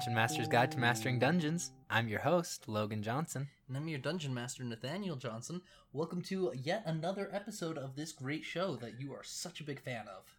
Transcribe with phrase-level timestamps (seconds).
[0.00, 1.72] Initiative Roll, a Dungeon Master's Guide to Mastering Dungeons.
[1.90, 3.48] I'm your host, Logan Johnson.
[3.68, 5.60] And I'm your dungeon master, Nathaniel Johnson.
[5.92, 9.82] Welcome to yet another episode of this great show that you are such a big
[9.82, 10.38] fan of.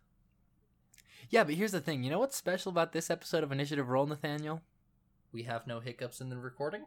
[1.29, 4.07] Yeah, but here's the thing you know what's special about this episode of Initiative Roll,
[4.07, 4.63] Nathaniel?
[5.31, 6.85] We have no hiccups in the recording.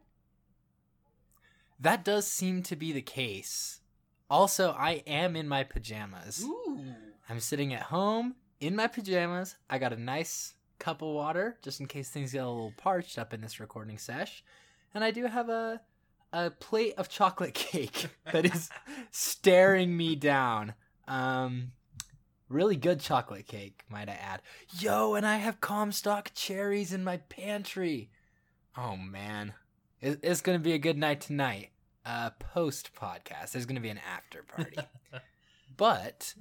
[1.78, 3.82] That does seem to be the case.
[4.28, 6.42] Also, I am in my pajamas.
[6.44, 6.94] Ooh.
[7.28, 9.56] I'm sitting at home in my pajamas.
[9.70, 13.18] I got a nice cup of water just in case things get a little parched
[13.18, 14.44] up in this recording sesh.
[14.92, 15.80] And I do have a
[16.30, 18.68] a plate of chocolate cake that is
[19.10, 20.74] staring me down.
[21.08, 21.72] Um
[22.50, 24.42] really good chocolate cake, might I add.
[24.78, 28.10] Yo, and I have Comstock cherries in my pantry.
[28.76, 29.54] Oh man.
[30.02, 31.70] It, it's going to be a good night tonight.
[32.04, 33.52] Uh post podcast.
[33.52, 34.76] There's going to be an after party.
[35.76, 36.34] But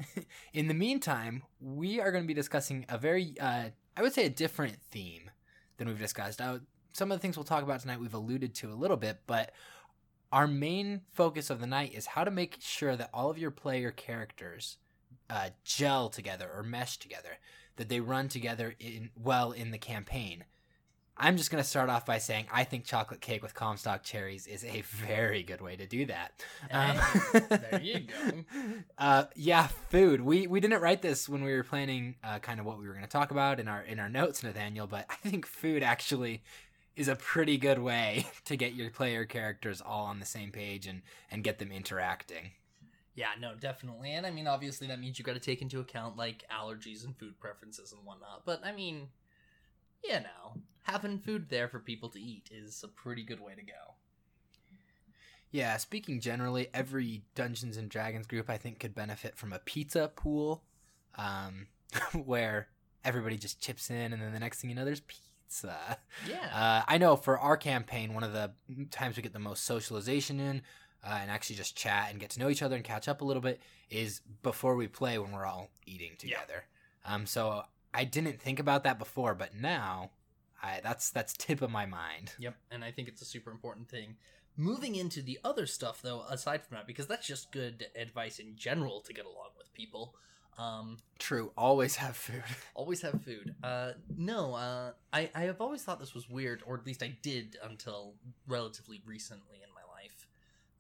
[0.54, 4.26] in the meantime, we are going to be discussing a very, uh, I would say,
[4.26, 5.30] a different theme
[5.78, 6.42] than we've discussed.
[6.42, 6.60] Uh,
[6.94, 9.52] some of the things we'll talk about tonight we've alluded to a little bit, but
[10.32, 13.52] our main focus of the night is how to make sure that all of your
[13.52, 14.78] player characters
[15.30, 17.38] uh, gel together or mesh together,
[17.76, 20.44] that they run together in well in the campaign.
[21.16, 24.48] I'm just going to start off by saying I think chocolate cake with Comstock cherries
[24.48, 26.44] is a very good way to do that.
[26.72, 26.98] Um,
[27.50, 28.44] there you go.
[28.98, 30.22] Uh, yeah, food.
[30.22, 32.94] We we didn't write this when we were planning uh, kind of what we were
[32.94, 34.88] going to talk about in our in our notes, Nathaniel.
[34.88, 36.42] But I think food actually
[36.96, 40.88] is a pretty good way to get your player characters all on the same page
[40.88, 42.52] and and get them interacting.
[43.16, 44.14] Yeah, no, definitely.
[44.14, 47.16] And I mean, obviously, that means you got to take into account like allergies and
[47.18, 48.44] food preferences and whatnot.
[48.46, 49.10] But I mean,
[50.04, 53.64] you know, having food there for people to eat is a pretty good way to
[53.64, 53.96] go.
[55.52, 60.12] Yeah, speaking generally, every Dungeons and Dragons group I think could benefit from a pizza
[60.16, 60.64] pool,
[61.16, 61.68] um,
[62.26, 62.70] where
[63.06, 66.00] everybody just chips in, and then the next thing you know, there's pizza.
[66.28, 66.50] Yeah.
[66.52, 68.52] Uh, I know for our campaign, one of the
[68.90, 70.64] times we get the most socialization in
[71.04, 73.26] uh, and actually just chat and get to know each other and catch up a
[73.26, 76.66] little bit is before we play when we're all eating together.
[77.06, 77.14] Yeah.
[77.14, 77.64] Um, so
[77.94, 80.12] I didn't think about that before, but now
[80.64, 82.32] I, that's that's tip of my mind.
[82.40, 84.16] Yep, and I think it's a super important thing.
[84.56, 88.56] Moving into the other stuff, though, aside from that, because that's just good advice in
[88.56, 90.16] general to get along with people.
[90.58, 92.44] Um, True, always have food.
[92.76, 93.56] always have food.
[93.64, 97.18] Uh, no, uh, I I have always thought this was weird, or at least I
[97.22, 98.14] did until
[98.48, 100.28] relatively recently in my life.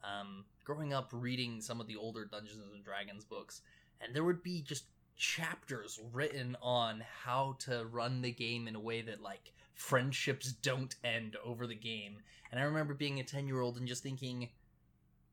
[0.03, 3.61] Um, growing up, reading some of the older Dungeons and Dragons books,
[3.99, 4.85] and there would be just
[5.15, 10.95] chapters written on how to run the game in a way that like friendships don't
[11.03, 12.17] end over the game.
[12.51, 14.49] And I remember being a ten year old and just thinking,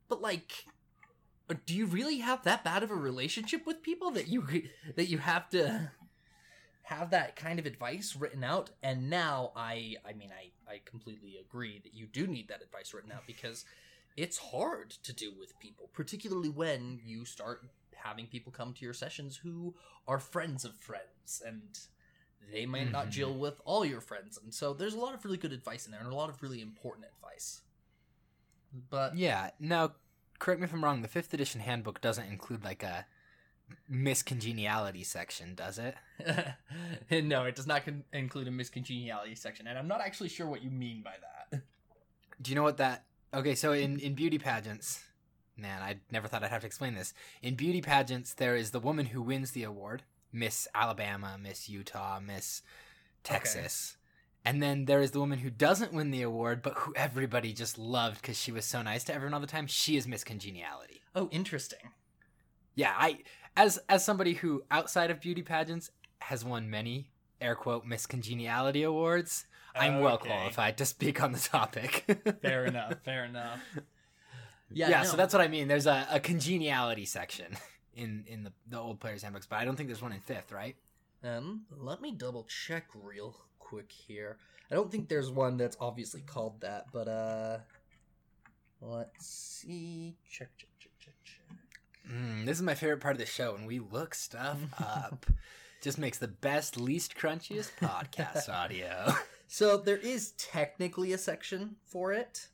[0.09, 0.65] but like
[1.51, 4.47] uh, do you really have that bad of a relationship with people that you
[4.97, 5.91] that you have to
[6.84, 11.37] have that kind of advice written out and now i i mean i i completely
[11.41, 13.65] agree that you do need that advice written out because
[14.17, 17.62] it's hard to do with people particularly when you start
[17.95, 19.75] having people come to your sessions who
[20.09, 21.78] are friends of friends and
[22.53, 23.11] they might not Mhm.
[23.11, 25.93] gel with all your friends and so there's a lot of really good advice in
[25.93, 27.62] there and a lot of really important advice
[28.89, 29.51] but Yeah.
[29.59, 29.95] Now,
[30.39, 31.03] correct me if I'm wrong.
[31.03, 33.05] The fifth edition handbook doesn't include like a
[33.91, 35.97] miscongeniality section, does it?
[37.11, 40.62] no, it does not con- include a miscongeniality section, and I'm not actually sure what
[40.62, 41.62] you mean by that.
[42.41, 43.05] Do you know what that?
[43.34, 45.05] Okay, so in in beauty pageants,
[45.57, 47.12] man, I never thought I'd have to explain this.
[47.43, 52.21] In beauty pageants, there is the woman who wins the award, Miss Alabama, Miss Utah,
[52.21, 52.63] Miss
[53.23, 53.97] Texas.
[54.45, 57.77] And then there is the woman who doesn't win the award, but who everybody just
[57.78, 59.66] loved because she was so nice to everyone all the time.
[59.66, 61.03] She is Miss Congeniality.
[61.15, 61.91] Oh, interesting.
[62.75, 63.19] Yeah, I
[63.57, 65.91] as as somebody who outside of beauty pageants
[66.21, 67.10] has won many
[67.41, 69.45] air quote Miss Congeniality awards,
[69.75, 72.04] I'm well qualified to speak on the topic.
[72.43, 72.95] Fair enough.
[73.04, 73.60] Fair enough.
[74.72, 75.03] Yeah, Yeah.
[75.03, 75.69] so that's what I mean.
[75.69, 77.57] There's a, a congeniality section
[77.95, 80.53] in in the, the old players handbooks, but I don't think there's one in fifth,
[80.53, 80.77] right?
[81.22, 84.39] Um, let me double check real quick here.
[84.71, 87.59] I don't think there's one that's obviously called that, but uh,
[88.81, 90.16] let's see.
[90.31, 92.13] Check, check, check, check, check.
[92.13, 95.27] Mm, this is my favorite part of the show when we look stuff up.
[95.83, 99.15] Just makes the best, least crunchiest podcast audio.
[99.47, 102.48] So there is technically a section for it.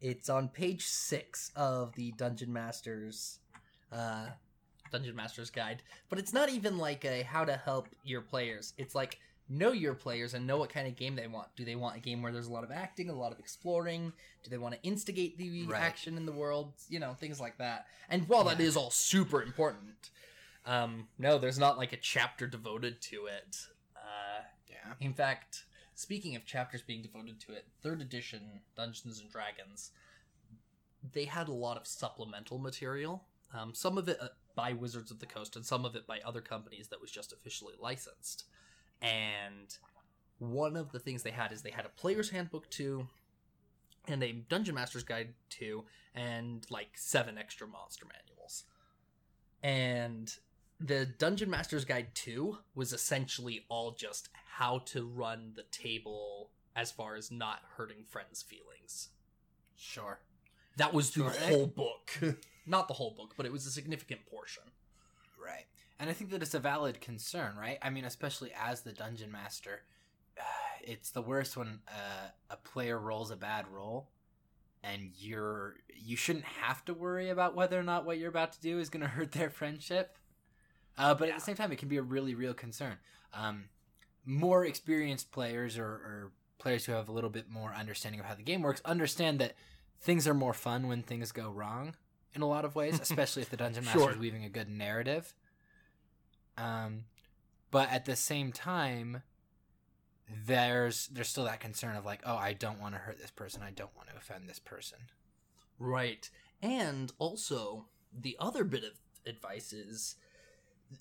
[0.00, 3.40] It's on page six of the Dungeon Masters,
[3.92, 4.26] uh,
[4.90, 5.82] Dungeon Masters Guide.
[6.08, 8.74] But it's not even like a how to help your players.
[8.78, 11.48] It's like know your players and know what kind of game they want.
[11.56, 14.12] Do they want a game where there's a lot of acting, a lot of exploring?
[14.44, 15.80] Do they want to instigate the Right.
[15.82, 16.72] action in the world?
[16.88, 17.86] You know, things like that.
[18.08, 18.66] And while that Yeah.
[18.66, 20.10] is all super important,
[20.66, 23.56] um, no, there's not like a chapter devoted to it.
[23.96, 24.94] Uh, yeah.
[25.00, 25.64] in fact,
[25.96, 29.90] speaking of chapters being devoted to it, third edition Dungeons and Dragons,
[31.12, 33.24] they had a lot of supplemental material.
[33.52, 36.20] Um, some of it uh, by Wizards of the Coast, and some of it by
[36.24, 38.44] other companies that was just officially licensed.
[39.02, 39.74] And
[40.38, 43.08] one of the things they had is they had a player's handbook too,
[44.08, 48.64] and a dungeon master's guide too, and like seven extra monster manuals.
[49.62, 50.34] And
[50.80, 56.90] the dungeon master's guide 2 was essentially all just how to run the table as
[56.90, 59.08] far as not hurting friends' feelings.
[59.76, 60.20] Sure.
[60.78, 61.48] That was the Sure.
[61.48, 62.18] whole book.
[62.66, 64.64] not the whole book, but it was a significant portion.
[65.42, 65.66] Right.
[65.98, 67.78] And I think that it's a valid concern, right?
[67.82, 69.82] I mean, especially as the dungeon master,
[70.82, 74.08] it's the worst when uh, a player rolls a bad roll
[74.82, 78.60] and you're you shouldn't have to worry about whether or not what you're about to
[78.60, 80.16] do is going to hurt their friendship.
[80.96, 81.34] Uh, but Yeah.
[81.34, 82.96] at the same time, it can be a really real concern.
[83.34, 83.64] Um,
[84.24, 88.34] more experienced players or, or players who have a little bit more understanding of how
[88.34, 89.54] the game works understand that
[90.00, 91.94] things are more fun when things go wrong
[92.34, 94.10] in a lot of ways, especially if the dungeon master Sure.
[94.12, 95.34] is weaving a good narrative.
[96.56, 97.04] Um,
[97.70, 99.22] but at the same time,
[100.46, 103.62] there's there's still that concern of like, oh, I don't want to hurt this person.
[103.62, 104.98] I don't want to offend this person.
[105.78, 106.28] Right.
[106.62, 107.86] And also,
[108.16, 108.92] the other bit of
[109.26, 110.16] advice is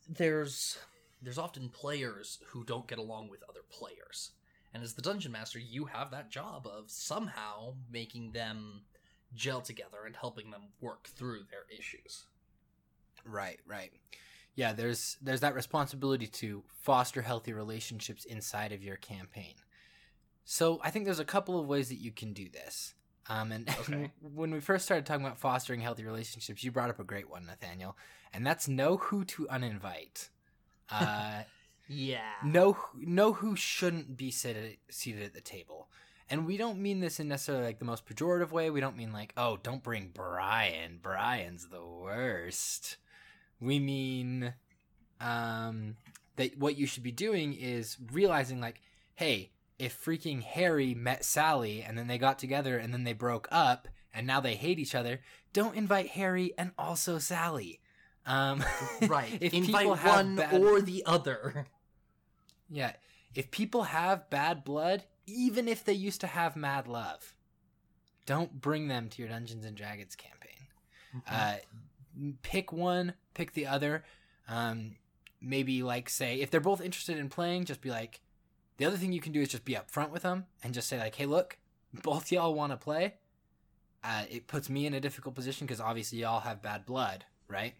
[0.07, 0.77] there's
[1.21, 4.31] there's often players who don't get along with other players.
[4.73, 8.81] And as the dungeon master, you have that job of somehow making them
[9.33, 12.25] gel together and helping them work through their issues.
[13.25, 13.91] Right, right.
[14.55, 19.53] Yeah, there's there's that responsibility to foster healthy relationships inside of your campaign.
[20.45, 22.93] So I think there's a couple of ways that you can do this.
[23.29, 24.11] Um, and Okay.
[24.33, 27.45] when we first started talking about fostering healthy relationships, you brought up a great one,
[27.45, 27.95] Nathaniel,
[28.33, 30.29] and that's know who to uninvite.
[30.91, 31.43] Uh,
[31.87, 32.21] Yeah.
[32.43, 35.87] know who- know who shouldn't be seated seated at the table.
[36.29, 38.69] And we don't mean this in necessarily like the most pejorative way.
[38.69, 40.99] We don't mean like, oh, don't bring Brian.
[41.01, 42.97] Brian's the worst.
[43.59, 44.53] We mean
[45.19, 45.95] um,
[46.35, 48.81] that what you should be doing is realizing like,
[49.15, 53.47] hey, if freaking Harry met Sally and then they got together and then they broke
[53.51, 55.21] up and now they hate each other,
[55.51, 57.79] don't invite Harry and also Sally.
[58.25, 58.63] Um,
[59.07, 59.35] Right.
[59.41, 61.65] if Invite people have one bad- or the other.
[62.71, 62.93] Yeah.
[63.33, 67.35] If people have bad blood, even if they used to have mad love,
[68.25, 70.67] don't bring them to your Dungeons and Dragons campaign.
[71.29, 71.55] Uh,
[72.43, 74.03] pick one, pick the other.
[74.47, 74.95] Um,
[75.41, 78.21] maybe like say if they're both interested in playing, just be like.
[78.77, 80.97] The other thing you can do is just be upfront with them and just say
[80.97, 81.57] like, "Hey, look,
[82.03, 83.15] both y'all want to play."
[84.01, 87.73] Uh, it puts me in a difficult position because obviously y'all have bad blood, right?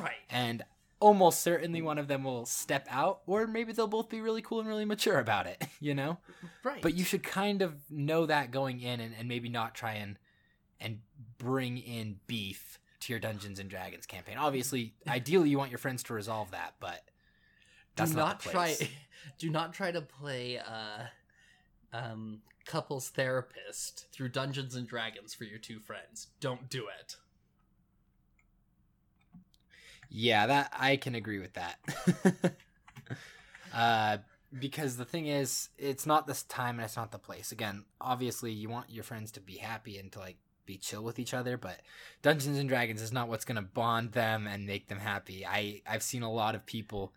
[0.00, 0.14] right.
[0.30, 0.64] and
[1.00, 4.60] almost certainly one of them will step out or maybe they'll both be really cool
[4.60, 6.18] and really mature about it you know
[6.62, 6.80] Right.
[6.82, 10.18] but you should kind of know that going in and, and maybe not try and
[10.80, 11.00] and
[11.38, 16.02] bring in beef to your dungeons and dragons campaign obviously ideally you want your friends
[16.04, 17.02] to resolve that but
[17.94, 18.76] that's do not, not, the try
[19.38, 21.02] do not try to play uh
[21.92, 26.26] um couples therapist through Dungeons and Dragons for your two friends.
[26.40, 27.14] Don't do it.
[30.08, 32.54] Yeah, that I can agree with that.
[33.74, 34.18] uh,
[34.58, 37.52] because the thing is, it's not this time and it's not the place.
[37.52, 41.18] Again, obviously, you want your friends to be happy and to like be chill with
[41.18, 41.80] each other, but
[42.22, 45.46] Dungeons and Dragons is not what's gonna bond them and make them happy.
[45.46, 47.12] I I've seen a lot of people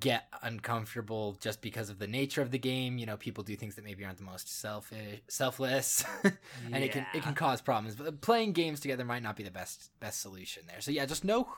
[0.00, 2.98] get uncomfortable just because of the nature of the game.
[2.98, 6.04] You know, people do things that maybe aren't the most selfish, selfless,
[6.72, 7.96] and it can it can cause problems.
[7.96, 10.80] But playing games together might not be the best best solution there.
[10.80, 11.48] So yeah, just know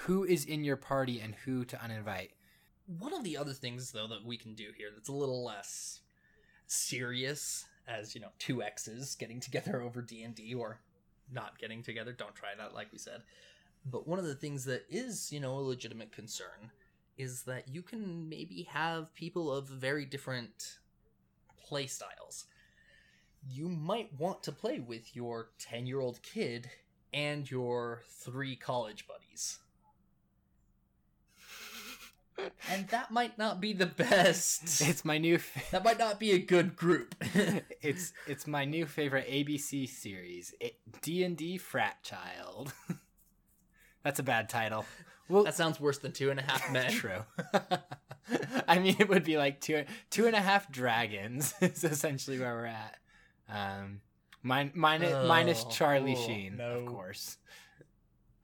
[0.00, 2.30] who is in your party and who to uninvite.
[2.86, 6.00] One of the other things though that we can do here that's a little less
[6.66, 10.80] serious as, you know, two exes getting together over D&D or
[11.32, 13.22] not getting together, don't try that like we said.
[13.84, 16.70] But one of the things that is, you know, a legitimate concern
[17.16, 20.78] is that you can maybe have people of very different
[21.66, 22.46] play styles.
[23.48, 26.70] You might want to play with your 10-year-old kid
[27.14, 29.58] and your three college buddies.
[32.70, 34.82] And that might not be the best.
[34.82, 37.14] It's my new fa- That might not be a good group.
[37.80, 40.54] it's it's my new favorite ABC series,
[41.00, 42.74] D and D Frat Child.
[44.04, 44.84] That's a bad title.
[45.28, 46.90] Well, that sounds worse than two and a half men.
[46.90, 47.24] True.
[48.68, 52.54] I mean, it would be like two two and a half dragons is essentially where
[52.54, 52.96] we're at.
[53.48, 54.00] Um,
[54.42, 56.80] mine, minus, minus Oh, Charlie oh, Sheen, no.
[56.80, 57.38] of course.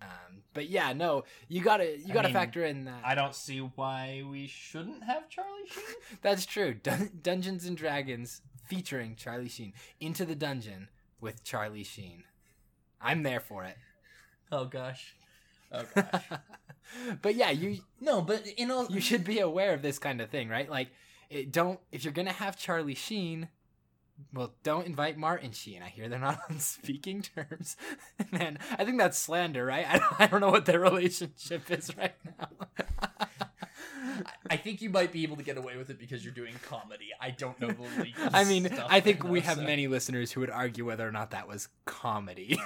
[0.01, 3.03] Um, but yeah, no, you gotta you gotta mean, factor in that.
[3.05, 5.85] I don't see why we shouldn't have Charlie Sheen.
[6.23, 6.75] That's true.
[6.75, 10.89] Dun- Dungeons and Dragons featuring Charlie Sheen into the dungeon
[11.21, 12.25] with Charlie Sheen.
[13.01, 13.77] I'm there for it.
[14.51, 15.15] Oh gosh.
[15.73, 16.25] Oh gosh.
[17.23, 20.31] but yeah, you No, but in all you should be aware of this kind of
[20.31, 20.69] thing, right?
[20.71, 20.89] Like,
[21.31, 23.49] it don't if you're gonna have Charlie Sheen,
[24.33, 25.83] well, don't invite Martin Sheen.
[25.83, 27.77] I hear they're not on speaking terms.
[28.33, 29.87] Man, I think that's slander, right?
[29.89, 32.49] I don't, I don't know what their relationship is right now.
[34.51, 37.09] I think you might be able to get away with it because you're doing comedy.
[37.21, 39.87] I don't know the legal I mean, I think right we now, have so- many
[39.89, 42.61] listeners who would argue whether or not that was comedy.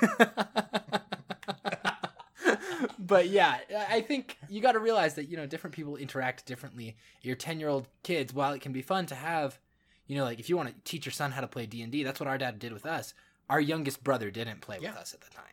[3.07, 3.59] But yeah,
[3.91, 6.97] I think you got to realize that you know different people interact differently.
[7.23, 9.59] Your ten year old kids, while it can be fun to have,
[10.07, 11.93] you know, like if you want to teach your son how to play D and
[11.93, 13.15] D, that's what our dad did with us.
[13.49, 15.45] Our youngest brother didn't play with us at the time,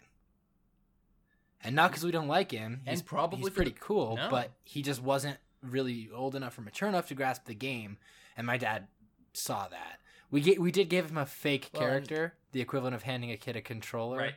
[1.64, 2.82] and not because we don't like him.
[2.86, 4.30] And He's probably he's pretty cool, No.
[4.32, 7.98] but he just wasn't really old enough or mature enough to grasp the game.
[8.36, 8.88] And my dad
[9.34, 10.00] saw that.
[10.32, 13.32] We get, we did give him a fake Well, and- character, the equivalent of handing
[13.32, 14.34] a kid a controller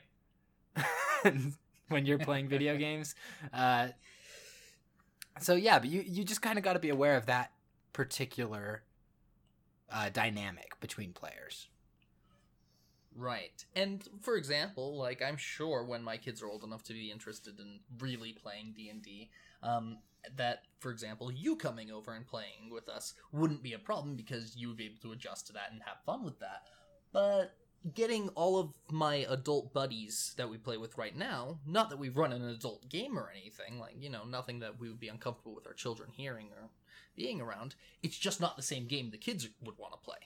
[0.76, 0.85] Right.
[1.88, 3.14] when you're playing video games.
[3.52, 3.88] Uh,
[5.40, 7.52] so yeah, but you you just kind of got to be aware of that
[7.92, 8.82] particular
[9.90, 11.68] uh, dynamic between players.
[13.14, 13.64] Right.
[13.74, 17.58] And for example, like I'm sure when my kids are old enough to be interested
[17.58, 19.30] in really playing D&D,
[19.62, 19.98] um
[20.36, 24.56] that for example, you coming over and playing with us wouldn't be a problem because
[24.56, 26.62] you would be able to adjust to that and have fun with that.
[27.12, 27.54] But
[27.95, 32.09] getting all of my adult buddies that we play with right now, not that we
[32.09, 35.54] run an adult game or anything, like, you know, nothing that we would be uncomfortable
[35.54, 36.71] with our children hearing or
[37.16, 40.18] being around, it's just not the same game the kids would want to play.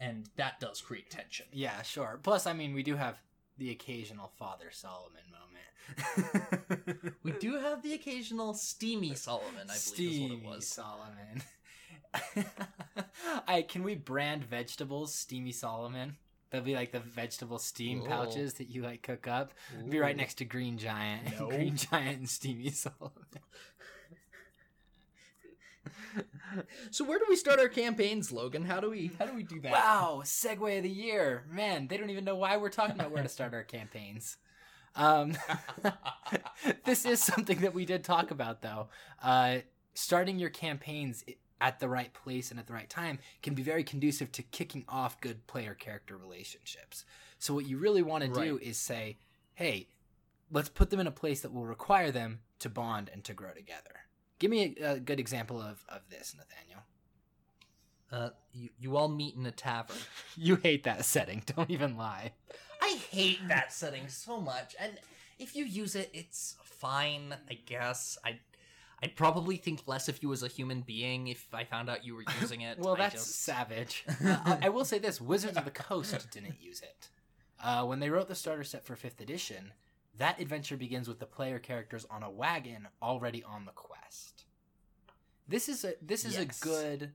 [0.00, 1.46] And that does create tension.
[1.52, 2.20] Yeah, sure.
[2.22, 3.20] Plus, I mean, we do have
[3.56, 7.14] the occasional Father Solomon moment.
[7.22, 10.66] We do have the occasional steamy Solomon, I believe Steamy is what it was.
[10.68, 11.42] Solomon.
[13.46, 16.16] I can we brand vegetables Steamy Solomon?
[16.50, 18.06] That'd be like the vegetable steam Ooh.
[18.06, 19.52] pouches that you like cook up.
[19.88, 21.28] Be right next to Green Giant.
[21.38, 21.48] No.
[21.48, 23.12] Green Giant and Steamy Solomon.
[26.90, 28.64] So where do we start our campaigns, Logan?
[28.64, 29.72] How do we how do we do that?
[29.72, 31.44] Wow, segue of the year.
[31.50, 34.38] Man, they don't even know why we're talking about where to start our campaigns.
[34.96, 35.36] Um,
[36.84, 38.88] this is something that we did talk about, though.
[39.22, 39.58] Uh,
[39.94, 43.62] starting your campaigns i- at the right place and at the right time can be
[43.62, 47.04] very conducive to kicking off good player character relationships.
[47.38, 49.18] So, what you really want to do is say,
[49.54, 49.88] hey,
[50.50, 53.52] let's put them in a place that will require them to bond and to grow
[53.52, 54.00] together.
[54.38, 56.82] Give me a, a good example of, of this, Nathaniel.
[58.10, 59.96] Uh, you, you all meet in a tavern.
[60.36, 61.42] You hate that setting.
[61.46, 62.30] Don't even lie.
[62.80, 64.92] I hate that setting so much, and
[65.38, 68.16] if you use it, it's fine, I guess.
[68.24, 68.38] I
[69.02, 72.14] I'd probably think less of you as a human being if I found out you
[72.16, 72.78] were using it.
[72.78, 74.04] Well, I that's just- savage.
[74.24, 77.08] Uh, I, I will say this: Wizards of the Coast didn't use it.
[77.62, 79.72] Uh, when they wrote the starter set for Fifth Edition,
[80.16, 84.44] that adventure begins with the player characters on a wagon already on the quest.
[85.46, 86.60] This is a this is Yes.
[86.60, 87.10] a good,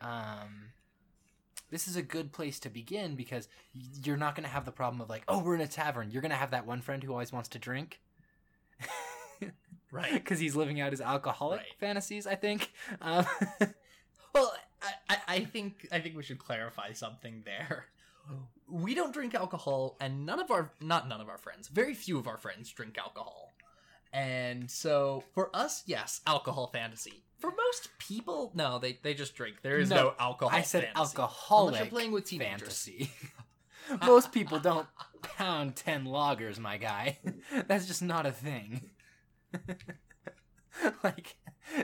[0.00, 0.72] um,
[1.70, 5.00] this is a good place to begin because you're not going to have the problem
[5.00, 6.10] of like, oh, we're in a tavern.
[6.10, 8.00] You're going to have that one friend who always wants to drink.
[9.96, 10.12] Right.
[10.22, 11.74] because he's living out his alcoholic Right.
[11.80, 12.26] fantasies.
[12.26, 12.72] I think.
[13.00, 13.26] Um,
[14.34, 14.52] Well,
[15.08, 17.86] I, I, think I think we should clarify something there.
[18.68, 22.18] We don't drink alcohol, and none of our not none of our friends, very few
[22.18, 23.54] of our friends drink alcohol.
[24.12, 27.22] And so for us, yes, alcohol fantasy.
[27.38, 29.56] For most people, no, they, they just drink.
[29.62, 30.54] There is no, No, alcohol.
[30.56, 30.98] I said fantasy.
[31.00, 32.60] alcoholic Unless you're playing with teenagers.
[32.60, 33.10] fantasy.
[34.06, 34.86] Most people don't
[35.22, 37.18] pound 10 loggers, my guy.
[37.68, 38.90] That's just not a thing.
[41.04, 41.36] like,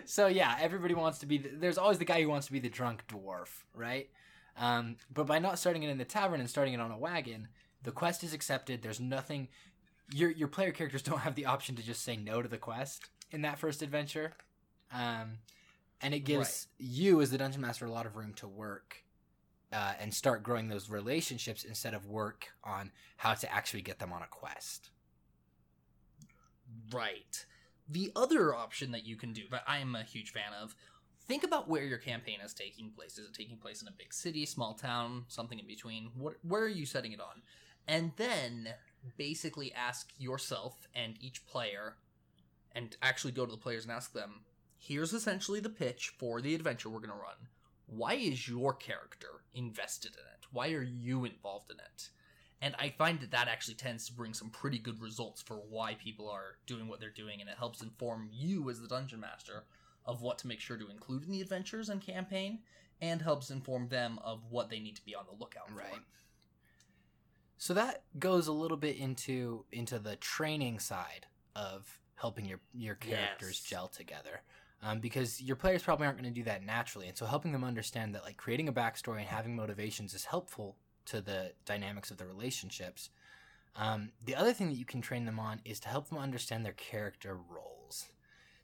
[0.05, 2.59] so yeah, everybody wants to be, the, there's always the guy who wants to be
[2.59, 4.11] the drunk dwarf, right?
[4.57, 7.49] Um, but by not starting it in the tavern and starting it on a wagon,
[7.83, 8.83] the quest is accepted.
[8.83, 9.49] There's nothing,
[10.13, 13.09] your, your player characters don't have the option to just say no to the quest
[13.31, 14.33] in that first adventure.
[14.93, 15.39] Um,
[16.03, 19.05] and it gives you as the dungeon master a lot of room to work
[19.73, 24.13] uh, and start growing those relationships instead of work on how to actually get them
[24.13, 24.91] on a quest.
[26.93, 27.47] Right.
[27.93, 30.75] The other option that you can do, that I'm a huge fan of,
[31.29, 33.19] think about where your campaign is taking place.
[33.19, 36.11] Is it taking place in a big city, small town, something in between?
[36.17, 37.43] What, where are you setting it on?
[37.87, 38.69] And then
[39.19, 41.97] basically ask yourself and each player,
[42.75, 44.41] and actually go to the players and ask them,
[44.79, 47.49] here's essentially the pitch for the adventure we're going to run.
[47.87, 50.47] Why is your character invested in it?
[50.51, 52.09] Why are you involved in it?
[52.63, 55.95] And I find that that actually tends to bring some pretty good results for why
[55.95, 59.65] people are doing what they're doing, and it helps inform you as the dungeon master
[60.07, 62.61] of what to make sure to include in the adventures and campaign,
[63.01, 65.75] and helps inform them of what they need to be on the lookout for.
[65.75, 66.03] Right.
[67.59, 71.27] So that goes a little bit into into the training side
[71.57, 73.69] of helping your your characters Yes.
[73.69, 74.43] gel together.
[74.85, 77.63] Um, because your players probably aren't going to do that naturally, and so helping them
[77.63, 82.17] understand that like creating a backstory and having motivations is helpful to the dynamics of
[82.19, 83.11] the relationships.
[83.77, 86.65] Um, the other thing that you can train them on is to help them understand
[86.65, 88.07] their character roles.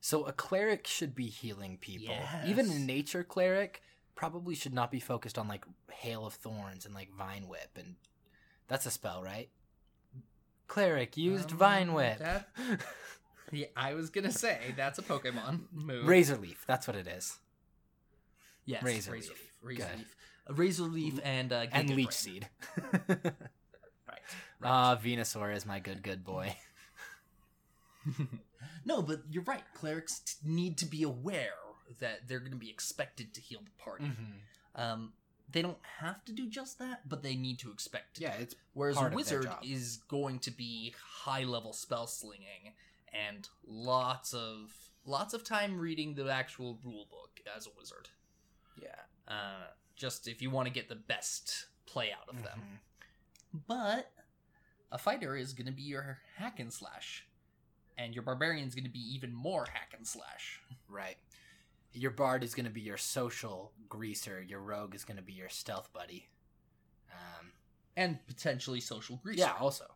[0.00, 2.14] So a cleric should be healing people.
[2.46, 3.82] Even a nature cleric
[4.14, 7.96] probably should not be focused on like hail of thorns and like vine whip and
[8.68, 9.48] that's a spell, right?
[10.66, 12.18] Cleric used Um, vine whip.
[12.18, 12.48] that-
[13.50, 16.06] Yeah, I was gonna say that's a Pokemon move.
[16.06, 17.38] Razor leaf, that's what it is.
[18.66, 19.40] yes, Razor razor leaf.
[19.40, 19.98] leaf, razor Good.
[20.00, 20.16] leaf,
[20.48, 22.48] razor leaf, and uh, and leech seed.
[24.08, 24.22] Right.
[24.60, 24.70] right.
[24.70, 26.56] Ah, Venusaur is my good good boy.
[28.84, 29.62] no, but you're right.
[29.74, 31.52] Clerics t- need to be aware
[32.00, 34.04] that they're going to be expected to heal the party.
[34.04, 34.80] Mm-hmm.
[34.80, 35.12] Um,
[35.50, 38.22] they don't have to do just that, but they need to expect to.
[38.22, 42.72] Yeah, it's Whereas a wizard is going to be high level spell slinging
[43.12, 44.72] and lots of
[45.04, 48.08] lots of time reading the actual rule book as a wizard.
[48.80, 48.88] yeah.
[49.26, 49.66] Uh,
[49.98, 52.60] just if you want to get the best play out of them.
[53.54, 53.60] Mhm.
[53.66, 54.12] But
[54.92, 57.26] a fighter is going to be your hack and slash,
[57.96, 60.60] and your barbarian is going to be even more hack and slash.
[60.88, 61.16] Right.
[61.92, 64.42] Your bard is going to be your social greaser.
[64.42, 66.28] Your rogue is going to be your stealth buddy.
[67.10, 67.52] Um,
[67.96, 69.40] and potentially social greaser.
[69.40, 69.86] Yeah, also.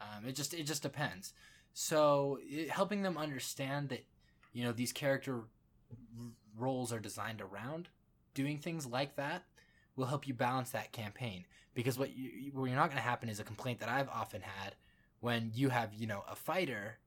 [0.00, 1.32] Um, it just it just depends.
[1.74, 4.04] So it, helping them understand that
[4.52, 6.26] you know these character r-
[6.56, 7.88] roles are designed around
[8.34, 9.44] doing things like that
[9.96, 11.44] will help you balance that campaign.
[11.74, 14.42] Because what you what you're not going to happen is a complaint that I've often
[14.42, 14.74] had
[15.20, 16.98] when you have you know a fighter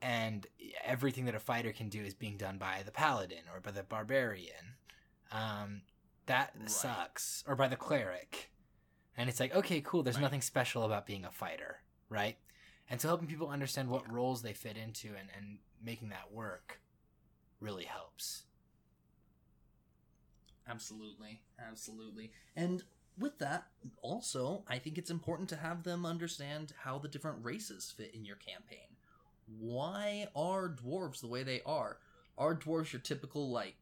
[0.00, 0.46] and
[0.84, 3.82] everything that a fighter can do is being done by the paladin or by the
[3.84, 4.76] barbarian.
[5.30, 5.82] Um,
[6.26, 6.68] that Right.
[6.70, 7.44] sucks.
[7.46, 8.50] Or by the cleric.
[9.16, 10.22] And it's like, okay, cool, there's Right.
[10.22, 12.38] nothing special about being a fighter, right?
[12.88, 16.80] And so helping people understand what roles they fit into and, and making that work
[17.60, 18.44] really helps.
[20.68, 21.40] Absolutely.
[21.58, 22.32] Absolutely.
[22.56, 22.82] And
[23.18, 23.66] with that,
[24.00, 28.24] also, I think it's important to have them understand how the different races fit in
[28.24, 28.96] your campaign.
[29.58, 31.98] Why are dwarves the way they are?
[32.38, 33.76] Are dwarves your typical, like,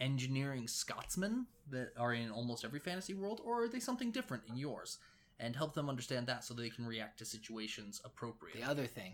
[0.00, 4.56] engineering Scotsmen that are in almost every fantasy world, or are they something different in
[4.56, 4.98] yours?
[5.38, 8.62] And help them understand that so they can react to situations appropriately.
[8.62, 9.12] The other thing,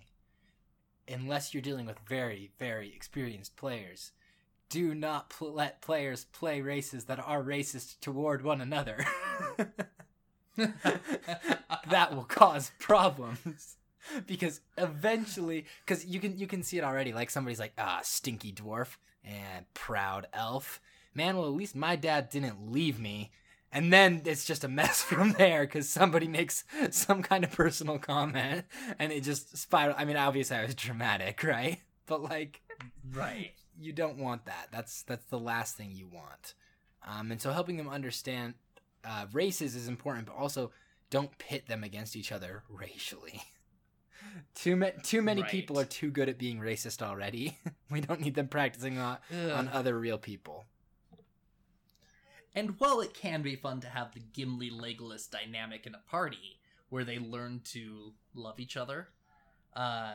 [1.09, 4.13] unless you're dealing with very, very experienced players,
[4.73, 9.05] do not pl- let players play races that are racist toward one another.
[10.57, 13.77] that will cause problems
[14.27, 18.53] because eventually because you can you can see it already like somebody's like ah stinky
[18.53, 20.81] dwarf and proud elf
[21.15, 23.31] man well at least my dad didn't leave me
[23.71, 27.99] and then it's just a mess from there because somebody makes some kind of personal
[27.99, 28.65] comment
[28.99, 32.61] and it just spiral i mean obviously i was dramatic right but like
[33.15, 33.53] right.
[33.79, 34.69] You don't want that.
[34.71, 36.55] That's that's the last thing you want.
[37.07, 38.55] Um, and so helping them understand
[39.05, 40.71] uh, races is important, but also
[41.11, 43.43] don't pit them against each other racially.
[44.55, 47.59] too ma- too many people are too good at being racist already.
[47.91, 49.19] we don't need them practicing on,
[49.53, 50.67] on other real people.
[52.55, 56.61] And while it can be fun to have the Gimli Legolas dynamic in a party
[56.91, 59.09] where they learn to love each other,
[59.75, 60.13] uh,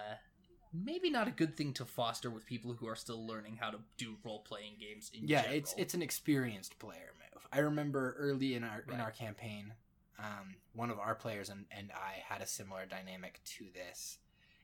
[0.74, 3.80] maybe not a good thing to foster with people who are still learning how to
[3.98, 5.12] do role playing games.
[5.14, 5.58] In yeah, general.
[5.58, 7.44] it's it's an experienced player move.
[7.52, 9.74] I remember early in our in our campaign,
[10.20, 14.18] um, one of our players and, and I had a similar dynamic to this,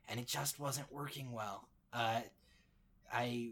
[0.07, 1.67] and it just wasn't working well.
[1.93, 2.21] Uh,
[3.11, 3.51] I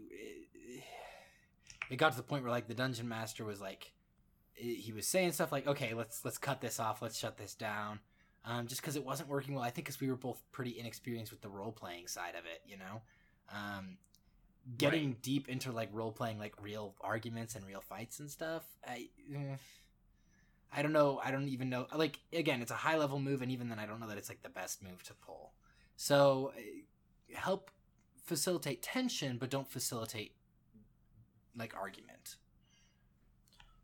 [1.90, 3.92] it got to the point where like the dungeon master was like
[4.54, 8.00] he was saying stuff like okay let's let's cut this off let's shut this down
[8.44, 9.62] um, just because it wasn't working well.
[9.62, 12.76] I think because we were both pretty inexperienced with the role-playing side of it you
[12.76, 13.02] know?
[13.52, 13.98] Um,
[14.78, 19.56] getting deep into like role-playing like real arguments and real fights and stuff i eh,
[20.74, 21.20] i don't know.
[21.22, 21.86] I don't even know.
[21.94, 24.28] Like again it's a high level move and even then i don't know that it's
[24.28, 25.52] like the best move to pull.
[25.96, 26.82] So eh,
[27.34, 27.70] help
[28.24, 30.32] facilitate tension but don't facilitate
[31.56, 32.36] like argument.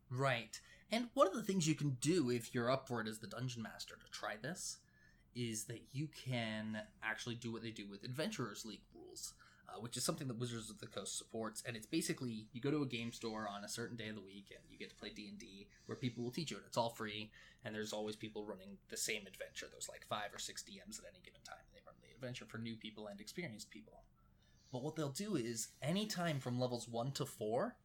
[0.09, 0.59] Right.
[0.91, 3.27] And one of the things you can do if you're up for it as the
[3.27, 4.77] dungeon master to try this
[5.35, 9.33] is that you can actually do what they do with Adventurers League rules.
[9.69, 11.63] uh, which is something that Wizards of the Coast supports.
[11.65, 14.21] And it's basically you go to a game store on a certain day of the
[14.21, 16.65] week and you get to play D and D, where people will teach you and
[16.65, 17.31] It's all free,
[17.63, 19.67] and there's always people running the same adventure.
[19.69, 21.63] There's like five or six DMs at any given time.
[21.73, 24.03] They run the adventure for new people and experienced people.
[24.71, 27.75] But what they'll do is anytime from levels one to four,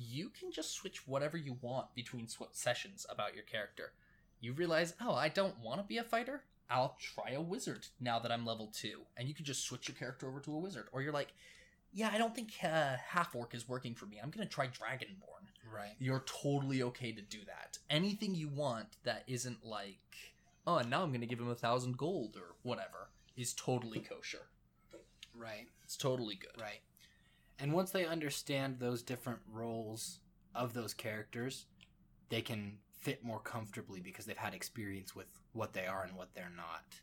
[0.00, 3.92] you can just switch whatever you want between sw- sessions about your character.
[4.40, 6.42] You realize, oh, I don't want to be a fighter.
[6.70, 9.96] I'll try a wizard now that I'm level two, and you can just switch your
[9.96, 10.86] character over to a wizard.
[10.92, 11.32] Or you're like,
[11.92, 14.18] yeah, I don't think uh, half orc is working for me.
[14.22, 15.46] I'm gonna try dragonborn.
[15.72, 15.94] Right.
[15.98, 17.78] You're totally okay to do that.
[17.90, 19.98] Anything you want that isn't like,
[20.66, 24.46] oh, and now I'm gonna give him a thousand gold or whatever is totally kosher.
[25.36, 25.66] Right.
[25.84, 26.60] It's totally good.
[26.60, 26.80] Right.
[27.60, 30.20] And once they understand those different roles
[30.54, 31.66] of those characters,
[32.28, 36.34] they can fit more comfortably because they've had experience with what they are and what
[36.34, 37.00] they're not.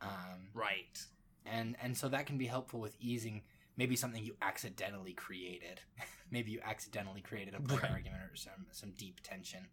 [0.00, 1.04] Um, Right.
[1.46, 3.42] and and so that can be helpful with easing
[3.76, 5.80] maybe something you accidentally created.
[6.30, 7.90] maybe you accidentally created a player Right.
[7.90, 9.66] argument or some some deep tension.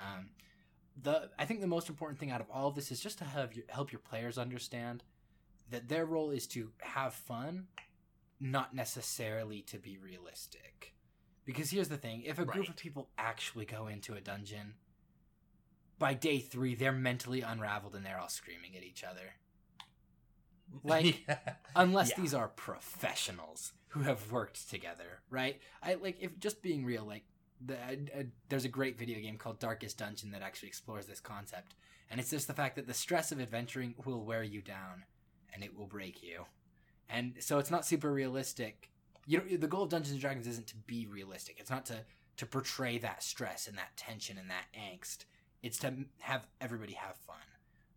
[0.00, 0.30] Um,
[1.00, 3.24] the I think the most important thing out of all of this is just to
[3.24, 5.04] have your, help your players understand
[5.70, 7.66] that their role is to have fun,
[8.40, 10.94] not necessarily to be realistic.
[11.44, 12.68] Because here's the thing: if a group Right.
[12.68, 14.74] of people actually go into a dungeon,
[15.98, 19.34] by day three they're mentally unraveled and they're all screaming at each other
[20.84, 21.38] Like, Yeah.
[21.74, 22.20] unless Yeah.
[22.20, 27.24] these are professionals who have worked together right i like if just being real like
[27.64, 31.74] the, uh, there's a great video game called darkest dungeon that actually explores this concept
[32.10, 35.04] and it's just the fact that the stress of adventuring will wear you down
[35.52, 36.44] and it will break you
[37.08, 38.90] and so it's not super realistic.
[39.26, 41.56] You know the goal of dungeons and dragons isn't to be realistic.
[41.58, 42.04] It's not to
[42.36, 45.24] to portray that stress and that tension and that angst.
[45.62, 47.36] It's to have everybody have fun.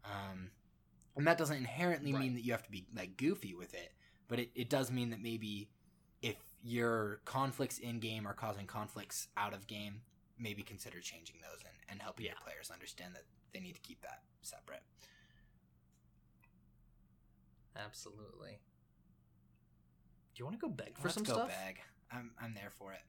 [0.03, 0.51] Um
[1.15, 3.91] and that doesn't inherently mean that you have to be like goofy with it
[4.31, 5.67] but it, it does mean that maybe
[6.21, 10.01] if your conflicts in game are causing conflicts out of game
[10.39, 14.01] maybe consider changing those and, and helping your players understand that they need to keep
[14.01, 14.81] that separate.
[17.75, 18.59] Absolutely.
[20.33, 21.49] Do you want to go beg for Let's some go stuff?
[21.49, 21.77] bag
[22.11, 22.99] i'm i'm there for it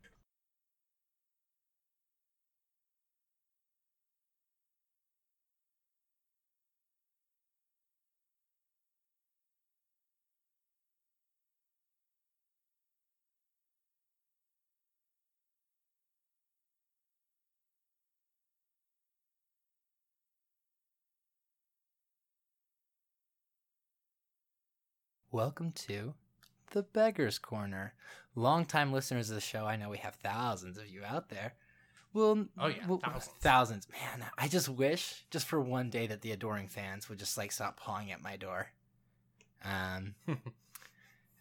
[25.30, 26.14] Welcome to
[26.72, 27.94] the Beggar's Corner.
[28.34, 31.54] Longtime listeners of the show, I know we have thousands of you out there.
[32.14, 33.34] Well, Oh, yeah, well, thousands.
[33.40, 33.88] thousands.
[33.90, 37.52] Man, I just wish, just for one day, that the adoring fans would just like
[37.52, 38.68] stop pawing at my door.
[39.64, 40.14] Um,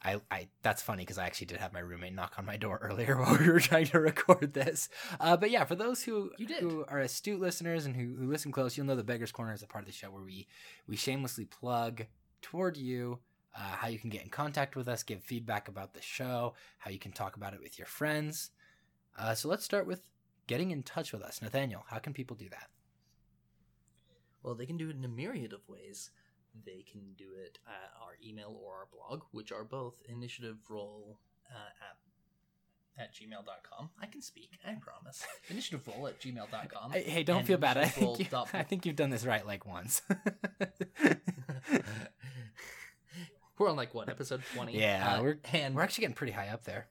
[0.04, 2.80] I, I, that's funny because I actually did have my roommate knock on my door
[2.82, 4.90] earlier while we were trying to record this.
[5.20, 8.76] Uh, but yeah, for those who who are astute listeners and who, who listen close,
[8.76, 10.48] you'll know the Beggar's Corner is a part of the show where we
[10.88, 12.06] we shamelessly plug
[12.42, 13.20] toward you
[13.56, 16.92] uh, how you can get in contact with us, give feedback about the show, how
[16.92, 18.52] you can talk about it with your friends.
[19.18, 20.08] Uh, so let's start with
[20.48, 21.42] getting in touch with us.
[21.42, 22.70] Nathaniel, how can people do that?
[24.44, 26.10] Well, they can do it in a myriad of ways.
[26.66, 31.20] They can do it at our email or our blog, which are both initiative roll
[31.50, 31.98] uh, at
[32.98, 33.90] at gmail.com.
[34.02, 35.26] I can speak, I promise.
[35.50, 36.92] initiative roll at gmail.com.
[36.92, 37.78] Hey, hey, don't feel bad.
[37.78, 40.02] I think, you, I think you've done this right like once.
[43.62, 44.80] We're on like what episode twenty?
[44.80, 46.88] Yeah, Uh, we're- and We're actually getting pretty high up there.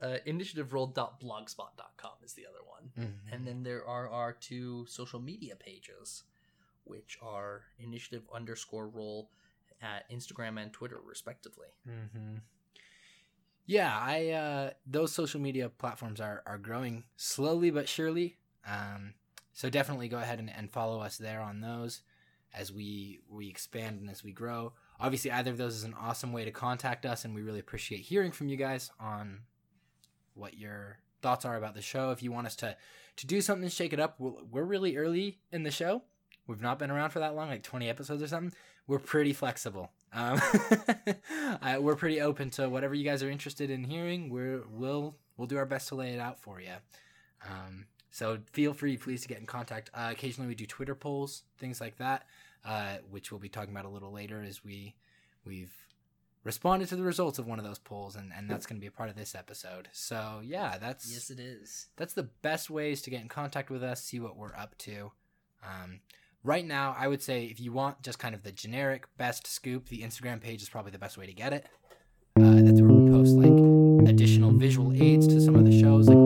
[0.00, 3.14] uh, initiativeroll.blogspot.com is the other one.
[3.30, 6.24] And then there are our two social media pages,
[6.84, 9.30] which are initiative underscore roll
[9.80, 11.68] at Instagram and Twitter, respectively.
[11.86, 12.36] hmm
[13.66, 18.36] Yeah, I uh, those social media platforms are are growing slowly but surely.
[18.66, 19.14] Um,
[19.52, 22.02] so definitely go ahead and, and follow us there on those
[22.54, 24.74] as we we expand and as we grow.
[25.02, 28.02] Obviously, either of those is an awesome way to contact us, and we really appreciate
[28.02, 29.40] hearing from you guys on
[30.34, 32.12] what your thoughts are about the show.
[32.12, 32.76] If you want us to
[33.16, 34.14] to do something, shake it up.
[34.18, 36.02] We're, really early in the show.
[36.46, 38.56] We've not been around for that long, like twenty episodes or something.
[38.86, 39.90] We're pretty flexible.
[40.12, 40.40] Um,
[41.62, 44.30] uh, we're pretty open to whatever you guys are interested in hearing.
[44.30, 46.74] We're we'll we'll do our best to lay it out for you.
[47.44, 49.90] Um, so feel free, please, to get in contact.
[49.92, 52.26] Uh, occasionally, we do Twitter polls, things like that,
[52.64, 54.94] uh, which we'll be talking about a little later as we
[55.44, 55.72] we've
[56.44, 58.86] responded to the results of one of those polls, and, and that's going to be
[58.88, 59.88] a part of this episode.
[59.92, 61.86] So yeah, that's Yes, it is.
[61.96, 65.12] that's the best ways to get in contact with us, see what we're up to.
[65.64, 66.00] Um,
[66.42, 69.88] right now, I would say if you want just kind of the generic best scoop,
[69.88, 71.66] the Instagram page is probably the best way to get it.
[72.40, 76.08] Uh, that's where we post like additional visual aids to some of the shows.
[76.08, 76.16] Like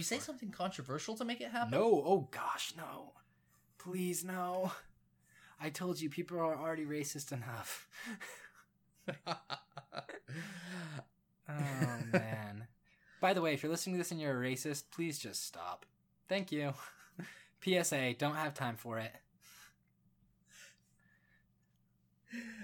[0.00, 0.16] I'd be Should there.
[0.16, 1.72] we say for something controversial to make it happen?
[1.72, 3.12] No, oh gosh, no.
[3.78, 4.72] Please, no.
[5.60, 7.88] I told you people are already racist enough.
[11.50, 12.66] Oh man.
[13.20, 15.84] By the way, if you're listening to this and you're a racist, please just stop.
[16.28, 16.74] Thank you.
[17.64, 19.12] PSA, don't have time for it.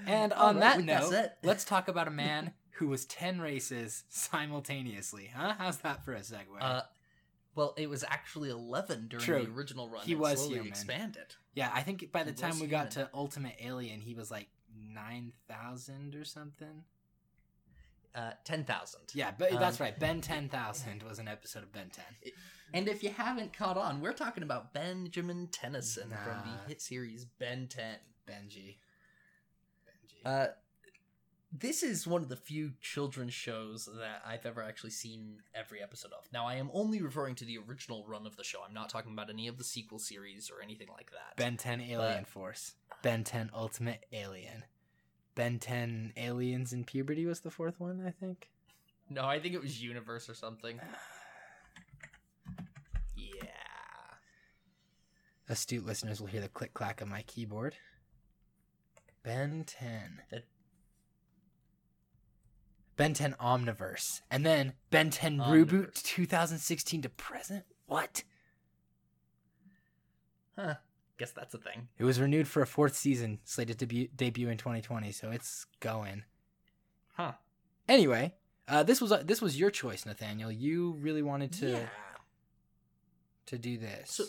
[0.07, 5.33] And on right, that note, let's talk about a man who was 10 races simultaneously.
[5.35, 5.55] Huh?
[5.59, 6.45] How's that for a segue?
[6.61, 6.83] Uh,
[7.57, 9.45] well, it was actually 11 during True.
[9.45, 10.05] the original run.
[10.05, 10.69] He It was slowly human.
[10.69, 11.35] expanded.
[11.55, 14.49] yeah, I think by the he time we got to Ultimate Alien, he was like
[14.79, 16.85] 9,000 or something.
[18.15, 19.01] Uh, 10,000.
[19.15, 19.99] Yeah, but Um, that's right.
[19.99, 22.05] Ben 10,000 was an episode of Ben 10.
[22.73, 27.25] And if you haven't caught on, we're talking about Benjamin Tennyson from the hit series
[27.27, 27.97] Ben 10.
[28.27, 28.77] Benji.
[29.87, 30.25] Benji.
[30.25, 30.47] Uh,
[31.53, 36.13] this is one of the few children's shows that I've ever actually seen every episode
[36.13, 36.27] of.
[36.33, 38.59] Now, I am only referring to the original run of the show.
[38.67, 41.37] I'm not talking about any of the sequel series or anything like that.
[41.37, 42.75] Ben 10 Alien But- Force.
[43.03, 44.65] Ben 10 Ultimate Alien.
[45.35, 48.51] Ben 10 Aliens in Puberty was the fourth one, I think.
[49.09, 50.81] No, I think it was Universe or something.
[53.19, 53.45] Yeah.
[55.49, 57.77] Astute listeners will hear the click clack of my keyboard.
[59.23, 60.23] Ben 10.
[60.31, 60.45] That-
[62.97, 64.23] Ben 10 Omniverse.
[64.31, 65.67] And then Ben 10 Omniverse.
[65.67, 67.65] Reboot 2016 to present?
[67.87, 68.23] What?
[70.59, 70.75] Huh.
[71.19, 71.89] Guess that's a thing.
[71.99, 75.67] It was renewed for a fourth season, slated to be- debut in 2020, so it's
[75.81, 76.25] going.
[77.15, 77.33] Huh.
[77.89, 78.35] Anyway,
[78.69, 80.51] uh, this was uh, this was your choice, Nathaniel.
[80.51, 81.87] You really wanted to yeah.
[83.47, 84.11] to do this.
[84.11, 84.25] So,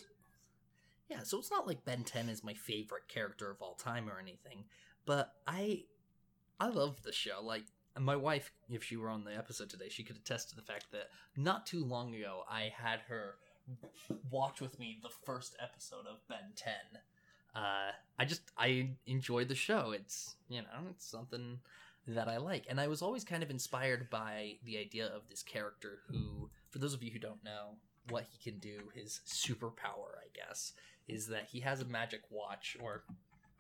[1.10, 4.19] yeah, so it's not like Ben 10 is my favorite character of all time or
[4.19, 4.65] anything,
[5.06, 5.84] but I
[6.60, 7.41] I love the show.
[7.41, 7.65] Like
[7.99, 10.88] my wife, if she were on the episode today, she could attest to the fact
[10.91, 13.36] that not too long ago I had her
[14.31, 16.73] watch with me the first episode of Ben 10.
[17.55, 19.91] Uh, I just I enjoyed the show.
[19.91, 21.60] It's you know it's something
[22.07, 25.43] that I like, and I was always kind of inspired by the idea of this
[25.43, 27.75] character who, for those of you who don't know,
[28.10, 30.73] what he can do, his superpower, I guess,
[31.07, 33.03] is that he has a magic watch or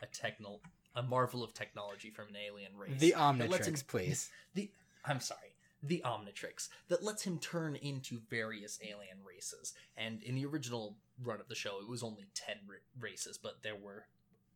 [0.01, 0.59] a techno
[0.97, 2.99] a marvel of technology from an alien race.
[2.99, 4.29] the lets him- Omnitrix, please.
[4.55, 4.71] The
[5.05, 9.73] I'm sorry, the Omnitrix that lets him turn into various alien races.
[9.95, 13.61] And in the original run of the show, it was only ten ra- races, but
[13.63, 14.07] there were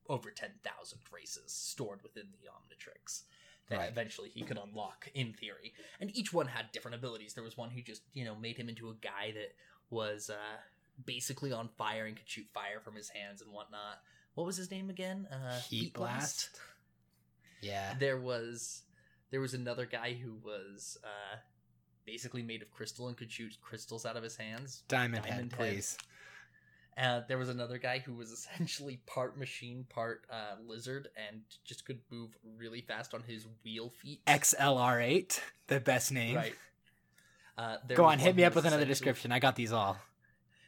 [0.09, 3.23] over ten thousand races stored within the Omnitrix
[3.69, 3.89] that Right.
[3.89, 5.73] eventually he could unlock in theory.
[6.01, 7.33] And each one had different abilities.
[7.35, 9.55] There was one who just you know made him into a guy that
[9.91, 10.57] was uh,
[11.05, 14.01] basically on fire and could shoot fire from his hands and whatnot.
[14.35, 15.27] What was his name again?
[15.31, 16.49] Uh, Heat Blast.
[17.61, 17.93] Yeah.
[17.99, 18.83] there was
[19.29, 21.37] there was another guy who was uh
[22.05, 25.59] basically made of crystal and could shoot crystals out of his hands Diamond, Diamond Head,
[25.61, 25.73] Head.
[25.75, 25.97] please.
[26.97, 31.85] uh there was another guy who was essentially part machine part uh lizard and just
[31.85, 36.35] could move really fast on his wheel feet XLR8, the best name.
[36.35, 36.55] right
[37.59, 39.31] uh there Go on, hit me up with another description.
[39.31, 39.97] I got these all.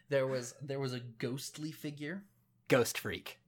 [0.10, 2.23] there was there was a ghostly figure
[2.67, 3.39] Ghost Freak.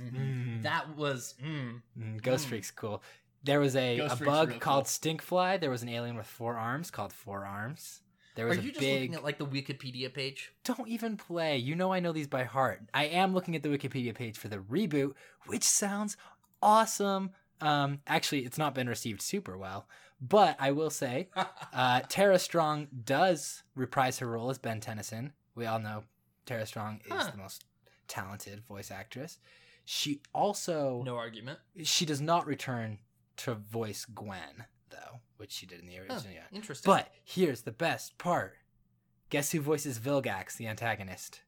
[0.00, 0.62] Mm.
[0.62, 2.48] that was mm, Mm, Ghost Mm.
[2.50, 3.02] Freak's cool.
[3.44, 5.14] There was a, Ghost a bug called cool.
[5.16, 5.60] Stinkfly.
[5.60, 8.00] There was an alien with four arms called Four Arms.
[8.34, 9.00] There are was you a just big.
[9.02, 11.58] looking at like the wikipedia page Don't even play.
[11.58, 12.80] You know I know these by heart.
[12.94, 15.12] I am looking at the Wikipedia page for the reboot,
[15.46, 16.16] which sounds
[16.62, 17.30] awesome.
[17.60, 19.86] Um, actually, it's not been received super well,
[20.20, 21.28] but I will say
[21.74, 25.32] uh, Tara Strong does reprise her role as Ben Tennyson.
[25.54, 26.04] We all know
[26.46, 27.30] Tara Strong is Huh.
[27.32, 27.64] the most
[28.08, 29.38] talented voice actress.
[29.84, 32.98] She also no argument she does not return
[33.38, 36.22] to voice Gwen though, which she did in the original.
[36.52, 38.54] interesting But here's the best part.
[39.30, 41.40] Guess who voices Vilgax, the antagonist?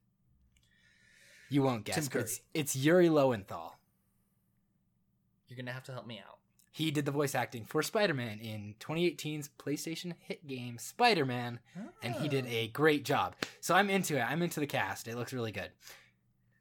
[1.49, 1.95] You won't guess.
[1.95, 2.43] Tim but It's, Curry.
[2.55, 3.75] it's Yuri Lowenthal.
[5.47, 6.39] you're gonna have to help me out
[6.71, 11.59] He did the voice acting for Spider-Man in 2018's PlayStation hit game Spider-Man,
[12.03, 12.49] and he did Ah.
[12.49, 13.35] a great job.
[13.61, 14.21] So I'm into it.
[14.23, 15.07] I'm into the cast.
[15.07, 15.71] It looks really good.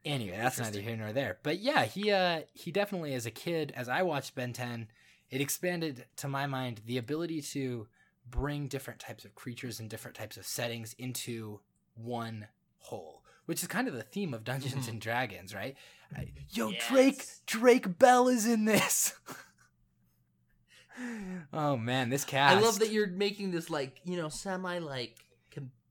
[0.04, 1.38] Anyway, that's neither here nor there.
[1.42, 4.88] But yeah, he uh he definitely as a kid, as I watched Ben 10,
[5.30, 7.86] it expanded to my mind the ability to
[8.28, 11.60] bring different types of creatures and different types of settings into
[11.94, 12.46] one
[12.78, 14.92] whole which is kind of the theme of dungeons Mhm.
[14.92, 15.76] and dragons right
[16.16, 16.88] I- yo Yes.
[16.88, 19.12] drake drake bell is in this
[21.52, 25.23] oh man this cast I love that you're making this like you know semi like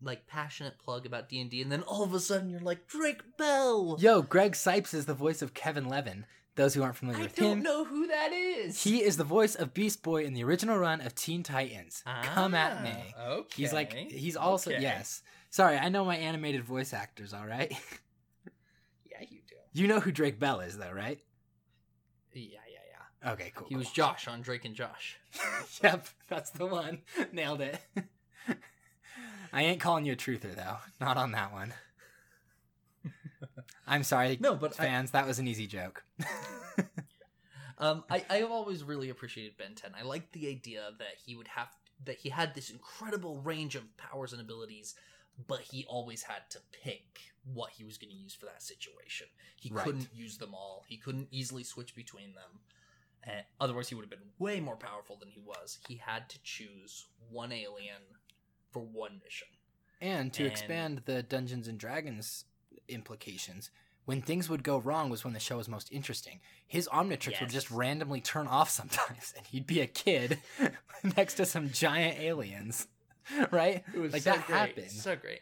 [0.04, 2.88] like passionate plug about D and D, and then all of a sudden you're like
[2.88, 3.98] Drake Bell.
[4.00, 7.36] yo greg Cipes is the voice of kevin levin those who aren't familiar I with
[7.36, 8.84] don't him know who that is.
[8.84, 12.54] he is the voice of beast boy in the original run of teen titans come
[12.54, 13.62] at Ah, me Okay.
[13.62, 14.82] He's like he's also Okay.
[14.82, 15.22] yes.
[15.50, 17.72] Sorry, I know my animated voice actors, all right?
[19.06, 19.82] Yeah, you do.
[19.82, 21.20] you know who Drake Bell is though, right?
[22.34, 22.80] Yeah, yeah,
[23.24, 23.32] yeah.
[23.34, 23.68] Okay, cool.
[23.70, 23.90] He was.
[23.92, 25.18] Josh on Drake and Josh.
[25.84, 27.02] yep, that's the one.
[27.32, 27.80] Nailed it.
[29.54, 30.78] I ain't calling you a truther though.
[31.00, 31.74] Not on that one.
[33.88, 35.12] I'm sorry, No, but I, fans.
[35.12, 36.04] that was an easy joke.
[37.78, 39.92] um, I I've always really appreciated Ben 10.
[39.98, 41.68] I liked the idea that he would have
[42.06, 44.96] that he had this incredible range of powers and abilities,
[45.48, 47.20] but he always had to pick
[47.54, 49.28] what he was going to use for that situation.
[49.56, 49.86] He Right.
[49.86, 50.84] couldn't use them all.
[50.88, 52.60] He couldn't easily switch between them.
[53.24, 55.80] And otherwise, he would have been way more powerful than he was.
[55.88, 58.02] He had to choose one alien
[58.74, 59.48] for one mission.
[60.02, 62.44] and to And- expand the Dungeons and Dragons
[62.90, 63.72] implications,
[64.06, 66.42] when things would go wrong was when the show was most interesting.
[66.68, 70.40] His Omnitrix would just randomly turn off sometimes, and he'd be a kid
[71.16, 72.88] next to some giant aliens,
[73.52, 73.86] right?
[73.94, 74.58] It was like so that great.
[74.58, 74.92] happened.
[74.92, 75.42] So great.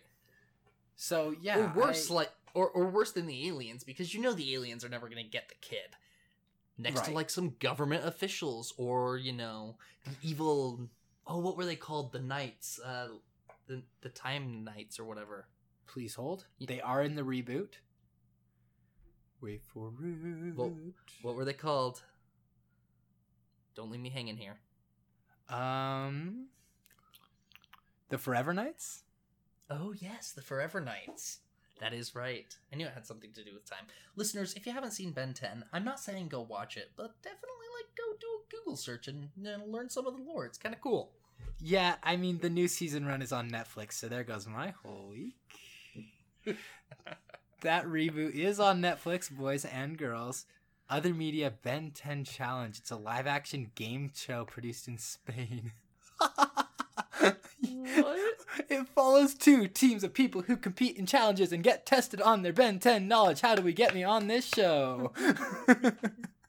[0.95, 4.33] So yeah, or worse, I- like or, or worse than the aliens, because you know
[4.33, 5.95] the aliens are never gonna get the kid.
[6.77, 10.89] Next to like some government officials or, you know, the evil
[11.31, 12.11] oh, what were they called?
[12.11, 13.07] The knights, uh
[13.67, 15.47] the the time knights or whatever.
[15.87, 16.45] please hold.
[16.59, 17.73] They are in the reboot.
[19.41, 20.55] Wait for it.
[20.55, 20.73] Well,
[21.23, 22.03] What were they called?
[23.75, 24.57] Don't leave me hanging here.
[25.49, 26.47] um,
[28.09, 29.03] the Forever Knights.
[29.69, 31.39] Oh yes, the Forever Knights.
[31.79, 32.55] That is right.
[32.71, 33.85] I knew it had something to do with time.
[34.15, 37.69] Listeners, if you haven't seen Ben 10, I'm not saying go watch it, but definitely
[37.79, 40.45] like go do a Google search and you know, learn some of the lore.
[40.45, 41.11] It's kind of cool.
[41.59, 45.09] Yeah, I mean the new season run is on Netflix, so there goes my whole
[45.09, 46.57] week.
[47.61, 50.45] that reboot is on Netflix, boys and girls.
[50.89, 52.77] Other media Ben 10 Challenge.
[52.77, 55.71] It's a live action game show produced in Spain.
[57.61, 58.17] What?
[58.69, 62.53] It follows two teams of people who compete in challenges and get tested on their
[62.53, 63.41] Ben 10 knowledge.
[63.41, 65.13] How do we get me on this show?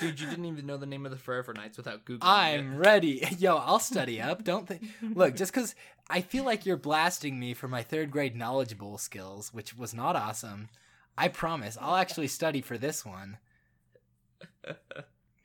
[0.00, 3.26] Dude, you didn't even know the name of the Forever Knights without Googling I'm ready.
[3.38, 4.44] Yo, I'll study up.
[4.44, 4.82] Don't think.
[5.00, 5.74] Look, just because
[6.10, 9.94] I feel like you're blasting me for my third grade knowledge bowl skills, which was
[9.94, 10.68] not awesome,
[11.16, 13.38] I promise I'll actually study for this one.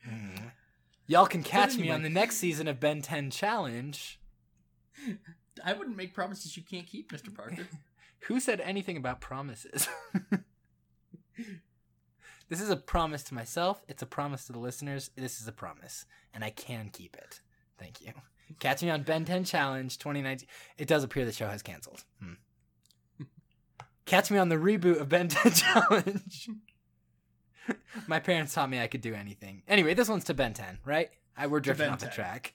[0.06, 0.36] Hmm.
[1.08, 4.20] Y'all can catch me on the next season of Ben 10 Challenge.
[5.66, 7.36] I wouldn't make promises you can't keep, Mr.
[7.36, 7.68] Parker.
[8.28, 9.90] Who said anything about promises?
[12.52, 13.82] This is a promise to myself.
[13.88, 15.10] It's a promise to the listeners.
[15.16, 17.40] This is a promise, and I can keep it.
[17.80, 18.12] Thank you.
[18.60, 20.50] Catch me on Ben 10 Challenge 2019.
[20.78, 22.04] It does appear the show has canceled.
[22.22, 22.34] Hmm.
[24.06, 26.50] Catch me on the reboot of Ben 10 Challenge.
[28.08, 29.64] My parents taught me I could do anything.
[29.66, 31.10] Anyway, this one's to Ben 10, right?
[31.38, 32.54] I, we're drifting off the track.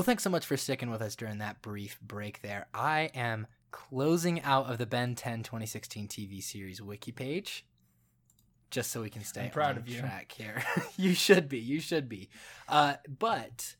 [0.00, 2.68] Well, thanks so much for sticking with us during that brief break there.
[2.72, 7.66] I am closing out of the Ben 10 2016 TV series wiki page
[8.70, 10.00] just so we can stay I'm proud on of you.
[10.00, 10.64] track here.
[10.96, 11.58] you should be.
[11.58, 12.30] You should be.
[12.66, 13.76] Uh, but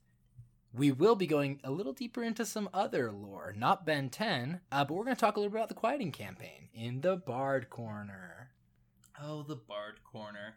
[0.75, 4.85] we will be going a little deeper into some other lore, not Ben 10, uh,
[4.85, 7.71] but we're going to talk a little bit about the quieting campaign in the Bard
[7.71, 8.51] Corner.
[9.23, 10.57] oh, the Bard Corner.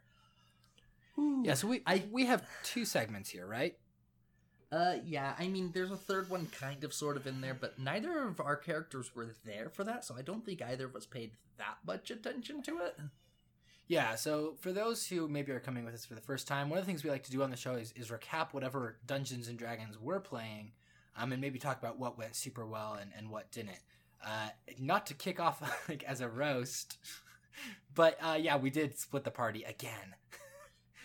[1.45, 3.77] Yeah, so we I- we have two segments here, right?
[4.73, 7.77] Uh, yeah, I mean, there's a third one kind of sort of in there, but
[7.77, 11.05] neither of our characters were there for that, so I don't think either of us
[11.05, 12.97] paid that much attention to it.
[13.87, 16.79] Yeah, so for those who maybe are coming with us for the first time, one
[16.79, 19.47] of the things we like to do on the show is, is recap whatever Dungeons
[19.47, 20.71] and Dragons we're playing,
[21.15, 23.79] um, and maybe talk about what went super well and, and what didn't.
[24.25, 24.49] Uh,
[24.79, 26.97] not to kick off like as a roast,
[27.93, 30.15] but uh, yeah, we did split the party again.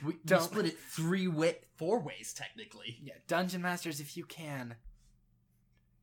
[0.03, 2.99] We, we Don't- split it three way, four ways technically.
[3.03, 4.77] Yeah, Dungeon Masters, if you can,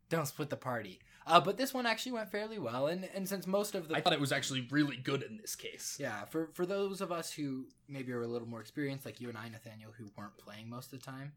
[0.10, 1.00] don't split the party.
[1.28, 4.02] Uh, but this one actually went fairly well, and and since most of the I
[4.02, 5.98] thought it was actually really good in this case.
[6.00, 9.30] yeah for for those of us who maybe are a little more experienced, like you
[9.30, 11.32] and I, Nathaniel, who weren't playing most of the time,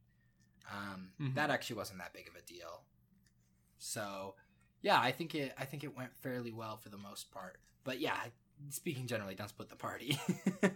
[0.71, 1.35] um, Mhm.
[1.37, 2.83] that actually wasn't that big of a deal.
[3.79, 4.35] So
[4.83, 7.57] yeah, I think it I think it went fairly well for the most part.
[7.85, 8.19] But yeah,
[8.69, 10.19] speaking generally, don't split the party.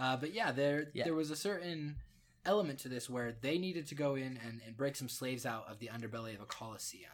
[0.00, 1.04] uh, but yeah, there Yeah.
[1.04, 1.96] there was a certain
[2.46, 5.66] element to this where they needed to go in and, and break some slaves out
[5.68, 7.10] of the underbelly of a coliseum,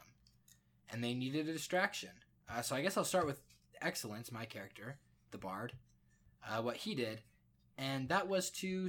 [0.90, 2.10] and they needed a distraction.
[2.48, 3.40] Uh, so I guess I'll start with
[3.82, 4.98] Excellence, my character,
[5.32, 5.72] the bard.
[6.48, 7.20] Uh, what he did,
[7.76, 8.88] and that was to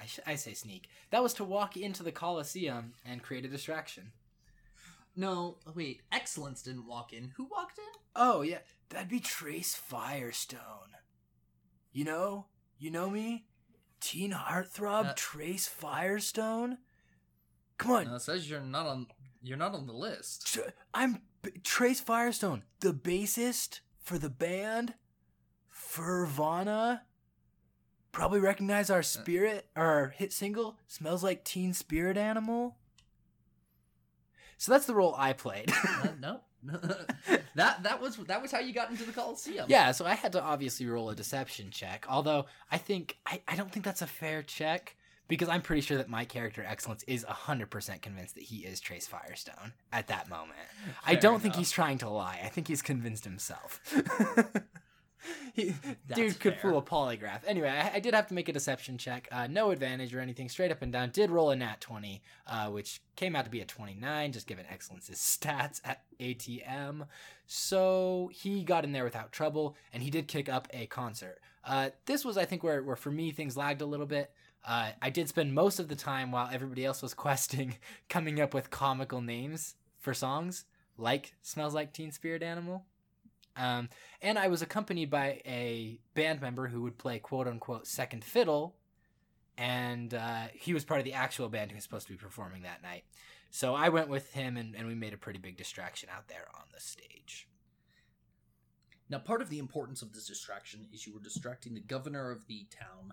[0.00, 0.88] I, sh- I say sneak.
[1.10, 4.12] That was to walk into the coliseum and create a distraction.
[5.16, 6.02] No, wait.
[6.12, 7.32] Excellence didn't walk in.
[7.36, 7.84] Who walked in?
[8.14, 8.58] Oh yeah,
[8.88, 10.94] that'd be Trace Firestone.
[11.92, 12.46] You know,
[12.80, 13.44] you know me,
[14.00, 16.78] teen heartthrob Uh, Trace Firestone.
[17.78, 19.06] Come on, No, it says you're not on.
[19.42, 20.46] You're not on the list.
[20.52, 20.60] Tr-
[20.92, 24.94] I'm B- Trace Firestone, the bassist for the band
[25.72, 27.02] Fervana.
[28.12, 32.76] Probably recognize our spirit, our hit single, "Smells Like Teen Spirit Animal."
[34.58, 35.70] So that's the role I played.
[35.84, 36.40] Uh, no.
[37.54, 39.66] That that was that was how you got into the Coliseum.
[39.68, 42.06] Yeah, so I had to obviously roll a deception check.
[42.08, 44.96] Although I think I, I don't think that's a fair check
[45.30, 49.06] because I'm pretty sure that my character excellence is 100% convinced that he is Trace
[49.06, 50.58] Firestone at that moment.
[51.06, 52.40] I don't think he's trying to lie.
[52.44, 53.80] I think he's convinced himself.
[55.54, 55.74] he,
[56.14, 56.70] dude could fair.
[56.70, 57.40] fool a polygraph.
[57.46, 59.28] Anyway, I, I did have to make a deception check.
[59.30, 61.10] Uh, no advantage or anything, straight up and down.
[61.10, 64.66] Did roll a nat 20, uh, which came out to be a 29, just given
[64.70, 67.06] Excellence's stats at ATM.
[67.46, 71.40] So he got in there without trouble, and he did kick up a concert.
[71.64, 74.30] Uh, this was, I think, where, where for me things lagged a little bit.
[74.66, 77.76] Uh, I did spend most of the time while everybody else was questing
[78.08, 80.64] coming up with comical names for songs,
[80.96, 82.84] like Smells Like Teen Spirit Animal.
[83.60, 83.90] Um,
[84.22, 88.74] and I was accompanied by a band member who would play quote unquote second fiddle,
[89.58, 92.62] and uh, he was part of the actual band who was supposed to be performing
[92.62, 93.04] that night.
[93.50, 96.46] So I went with him, and, and we made a pretty big distraction out there
[96.54, 97.48] on the stage.
[99.10, 102.46] Now, part of the importance of this distraction is you were distracting the governor of
[102.46, 103.12] the town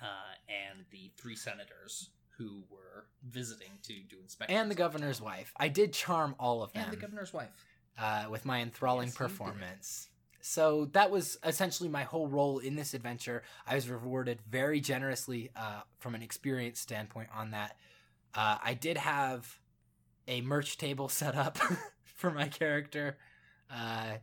[0.00, 0.06] uh,
[0.48, 2.08] and the three senators
[2.38, 4.58] who were visiting to do inspections.
[4.58, 5.52] And the governor's wife.
[5.58, 6.84] I did charm all of them.
[6.84, 7.50] and the governor's wife.
[7.98, 10.08] Uh, with my enthralling Yes, performance.
[10.40, 13.42] So that was essentially my whole role in this adventure.
[13.66, 17.76] I was rewarded very generously uh, from an experience standpoint on that.
[18.34, 19.58] Uh, I did have
[20.28, 21.58] a merch table set up
[22.04, 23.18] for my character,
[23.70, 24.18] uh,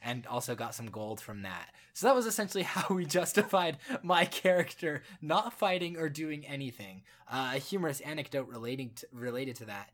[0.00, 1.74] and also got some gold from that.
[1.92, 7.02] So that was essentially how we justified my character not fighting or doing anything.
[7.30, 9.90] Uh, a humorous anecdote relating to, related to that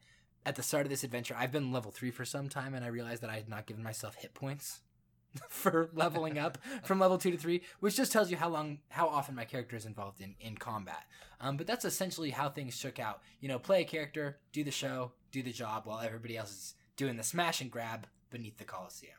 [0.47, 2.88] at the start of this adventure, I've been level three for some time, and I
[2.88, 4.80] realized that I had not given myself hit points
[5.49, 9.09] for leveling up from level two to three, which just tells you how long, how
[9.09, 11.05] often my character is involved in in combat.
[11.40, 13.20] Um, but that's essentially how things shook out.
[13.40, 16.74] You know, play a character, do the show, do the job, while everybody else is
[16.97, 19.14] doing the smash and grab beneath the Coliseum.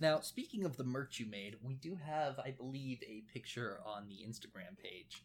[0.00, 4.08] Now, speaking of the merch you made, we do have, I believe, a picture on
[4.08, 5.22] the Instagram page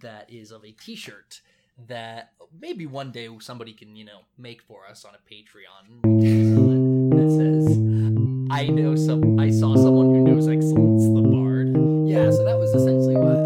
[0.00, 1.42] that is of a T-shirt
[1.88, 6.82] that maybe one day somebody can, you know, make for us on a Patreon.
[7.16, 7.78] That says,
[8.50, 9.40] "I know some.
[9.40, 11.68] I saw someone who knows excellence, the bard."
[12.06, 13.45] Yeah, so that was essentially what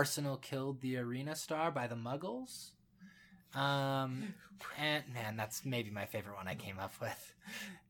[0.00, 2.70] Arsenal killed the arena star by the Muggles.
[3.54, 4.32] Um,
[4.78, 7.34] and man, that's maybe my favorite one I came up with.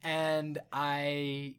[0.03, 1.55] And I,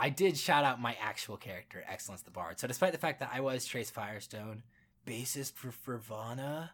[0.00, 2.58] I did shout out my actual character, Excellence the Bard.
[2.58, 4.64] So despite the fact that I was Trace Firestone,
[5.06, 6.70] bassist for Fervana,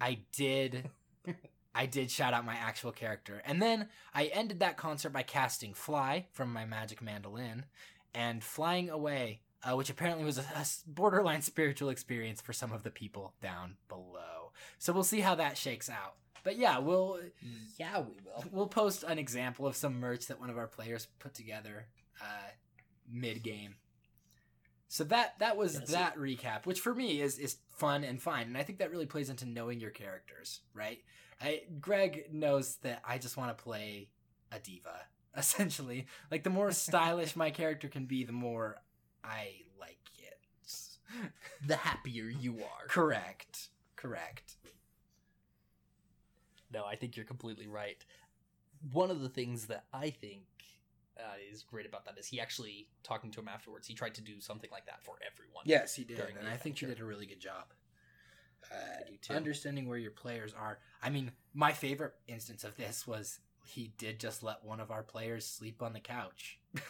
[0.00, 0.88] I did,
[1.74, 3.42] I did shout out my actual character.
[3.44, 7.66] And then I ended that concert by casting Fly from my magic mandolin
[8.14, 10.44] and flying away uh, which apparently was a
[10.86, 14.52] borderline spiritual experience for some of the people down below.
[14.78, 16.14] So we'll see how that shakes out.
[16.44, 17.20] But yeah, we'll
[17.78, 18.44] Yeah, we will.
[18.50, 21.86] we'll post an example of some merch that one of our players put together
[22.20, 22.50] uh,
[23.08, 23.76] mid game.
[24.88, 25.90] So that that was Yes.
[25.92, 29.06] that recap, which for me is is fun and fine, and I think that really
[29.06, 30.98] plays into knowing your characters, right?
[31.40, 34.10] I, Greg knows that I just want to play
[34.52, 35.06] a diva,
[35.36, 36.06] essentially.
[36.30, 38.76] Like the more stylish my character can be, the more
[39.24, 40.38] I like it.
[41.66, 42.86] The happier you are.
[42.88, 43.68] Correct.
[43.96, 44.56] Correct.
[46.72, 48.02] No, I think you're completely right.
[48.92, 50.42] One of the things that I think
[51.18, 53.86] uh, is great about that is he actually talking to him afterwards.
[53.86, 55.64] He tried to do something like that for everyone.
[55.66, 57.66] Yes, he did, and I think he did a really good job.
[58.70, 59.34] I Uh, do too.
[59.34, 60.78] understanding where your players are.
[61.02, 65.02] I mean, my favorite instance of this was he did just let one of our
[65.02, 66.58] players sleep on the couch,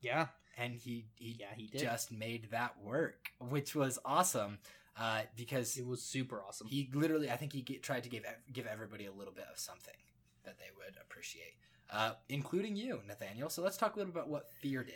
[0.00, 1.80] Yeah, and he he yeah, he did.
[1.80, 4.58] just made that work, which was awesome.
[4.96, 6.68] Uh, because it was super awesome.
[6.68, 9.58] he literally, I think he get, tried to give give everybody a little bit of
[9.58, 9.96] something
[10.44, 11.54] that they would appreciate,
[11.90, 13.48] uh, including you, Nathaniel.
[13.50, 14.94] So let's talk a little bit about what Fear did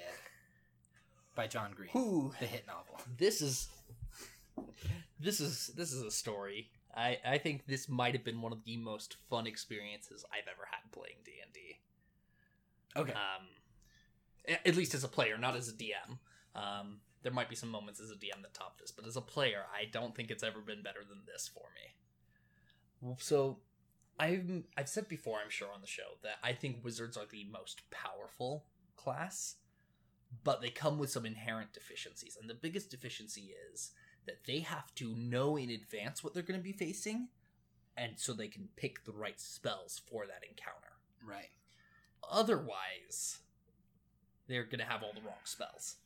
[1.35, 2.33] by John Green, Who?
[2.39, 3.01] the hit novel.
[3.17, 3.67] This is
[5.19, 6.71] this is this is a story.
[6.97, 10.67] I I think this might have been one of the most fun experiences I've ever
[10.71, 11.61] had playing D and D.
[12.97, 13.47] Okay, Um,
[14.49, 16.19] at least as a player, not as a DM.
[16.55, 19.21] Um, there might be some moments as a DM that top this, but as a
[19.21, 23.15] player, I don't think it's ever been better than this for me.
[23.19, 23.59] So,
[24.19, 27.47] I've I've said before, I'm sure on the show that I think wizards are the
[27.51, 28.65] most powerful
[28.97, 29.57] class,
[30.43, 33.93] but they come with some inherent deficiencies, and the biggest deficiency is
[34.27, 37.29] that they have to know in advance what they're going to be facing,
[37.97, 40.99] and so they can pick the right spells for that encounter.
[41.25, 41.51] right.
[42.31, 43.39] Otherwise,
[44.49, 45.97] they're going to have all the wrong spells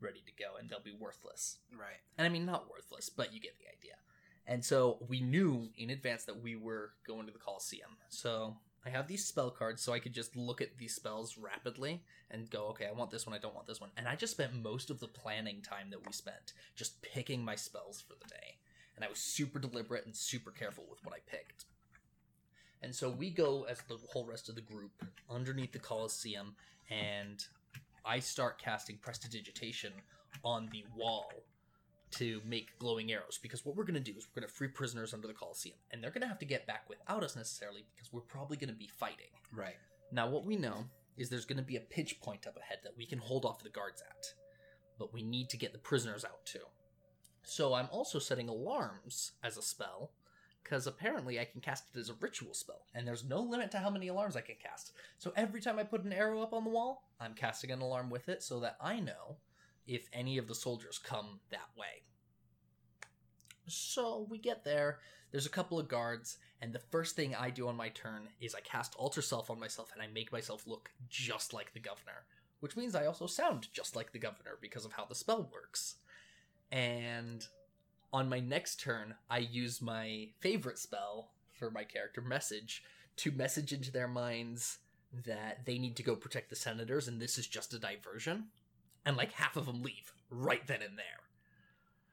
[0.00, 1.58] ready to go and they'll be worthless.
[1.72, 2.00] Right.
[2.18, 3.94] And I mean, not worthless, but you get the idea.
[4.46, 7.90] And so we knew in advance that we were going to the Coliseum.
[8.08, 12.02] So I have these spell cards so I could just look at these spells rapidly
[12.30, 13.90] and go, okay, I want this one, I don't want this one.
[13.96, 17.54] And I just spent most of the planning time that we spent just picking my
[17.54, 18.58] spells for the day.
[18.96, 21.66] And I was super deliberate and super careful with what I picked.
[22.82, 24.90] And so we go as the whole rest of the group
[25.30, 26.54] underneath the Coliseum,
[26.90, 27.44] and
[28.04, 29.92] I start casting Prestidigitation
[30.44, 31.30] on the wall
[32.12, 33.38] to make glowing arrows.
[33.40, 35.76] Because what we're going to do is we're going to free prisoners under the Coliseum,
[35.90, 38.68] and they're going to have to get back without us necessarily because we're probably going
[38.68, 39.30] to be fighting.
[39.54, 39.76] Right.
[40.10, 40.84] Now, what we know
[41.16, 43.62] is there's going to be a pinch point up ahead that we can hold off
[43.62, 44.26] the guards at,
[44.98, 46.66] but we need to get the prisoners out too.
[47.44, 50.10] So I'm also setting alarms as a spell,
[50.62, 53.78] because apparently I can cast it as a ritual spell, and there's no limit to
[53.78, 54.92] how many alarms I can cast.
[55.18, 58.10] So every time I put an arrow up on the wall, I'm casting an alarm
[58.10, 59.36] with it so that I know
[59.86, 62.04] if any of the soldiers come that way.
[63.66, 65.00] So we get there,
[65.30, 68.54] there's a couple of guards, and the first thing I do on my turn is
[68.54, 72.24] I cast Alter Self on myself and I make myself look just like the governor,
[72.60, 75.96] which means I also sound just like the governor because of how the spell works.
[76.70, 77.44] And
[78.12, 82.82] on my next turn, I use my favorite spell for my character, Message,
[83.16, 84.78] to message into their minds
[85.24, 88.46] that they need to go protect the senators and this is just a diversion.
[89.04, 91.04] And like half of them leave right then and there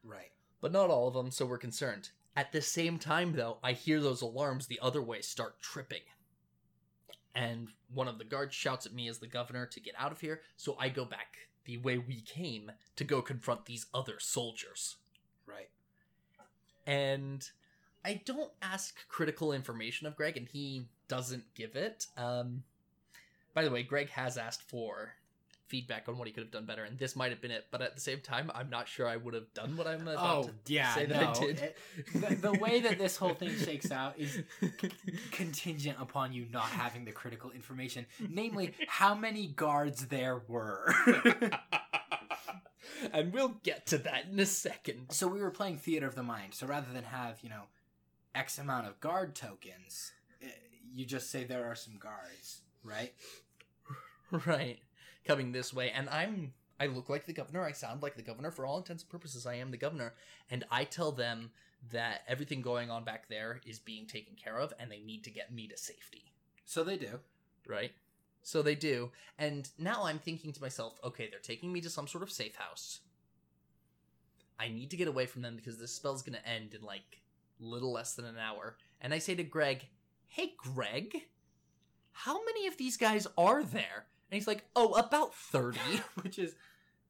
[0.03, 0.31] Right.
[0.61, 2.09] but not all of them, so we're concerned.
[2.35, 6.01] At the same time, though, I hear those alarms the other way start tripping.
[7.35, 10.21] And one of the guards shouts at me as the governor to get out of
[10.21, 11.35] here, so I go back
[11.65, 14.97] the way we came to go confront these other soldiers.
[15.45, 15.69] Right.
[16.89, 17.47] And
[18.03, 22.07] I don't ask critical information of Greg, and he doesn't give it.
[22.17, 22.63] Um,
[23.53, 25.13] by the way, Greg has asked for
[25.67, 27.67] feedback on what he could have done better, and this might have been it.
[27.69, 30.45] But at the same time, I'm not sure I would have done what I'm about
[30.45, 30.95] Oh to yeah.
[30.95, 31.13] say no.
[31.13, 31.59] that I did.
[31.59, 31.77] It-
[32.15, 34.41] the, the way that this whole thing shakes out is
[35.31, 40.91] contingent upon you not having the critical information, namely how many guards there were.
[43.13, 45.11] and we'll get to that in a second.
[45.11, 46.53] so we were playing theater of the mind.
[46.53, 47.63] So rather than have you know
[48.35, 50.47] x amount of guard tokens, eh,
[50.93, 53.13] you just say there are some guards, right?
[54.45, 54.77] Right.
[55.25, 58.51] Coming this way, and I'm I look like the governor, I sound like the governor
[58.51, 59.47] for all intents and purposes.
[59.47, 60.13] I am the governor,
[60.51, 61.49] and I tell them
[61.91, 65.31] that everything going on back there is being taken care of and they need to
[65.31, 66.31] get me to safety.
[66.65, 67.19] So they do.
[67.67, 67.91] Right?
[68.41, 69.11] So they do.
[69.37, 72.55] And now I'm thinking to myself, okay, they're taking me to some sort of safe
[72.55, 73.01] house.
[74.59, 77.21] I need to get away from them because this spell's going to end in like
[77.59, 78.77] little less than an hour.
[79.01, 79.87] And I say to Greg,
[80.27, 81.27] "Hey Greg,
[82.11, 85.79] how many of these guys are there?" And he's like, "Oh, about 30."
[86.21, 86.55] Which is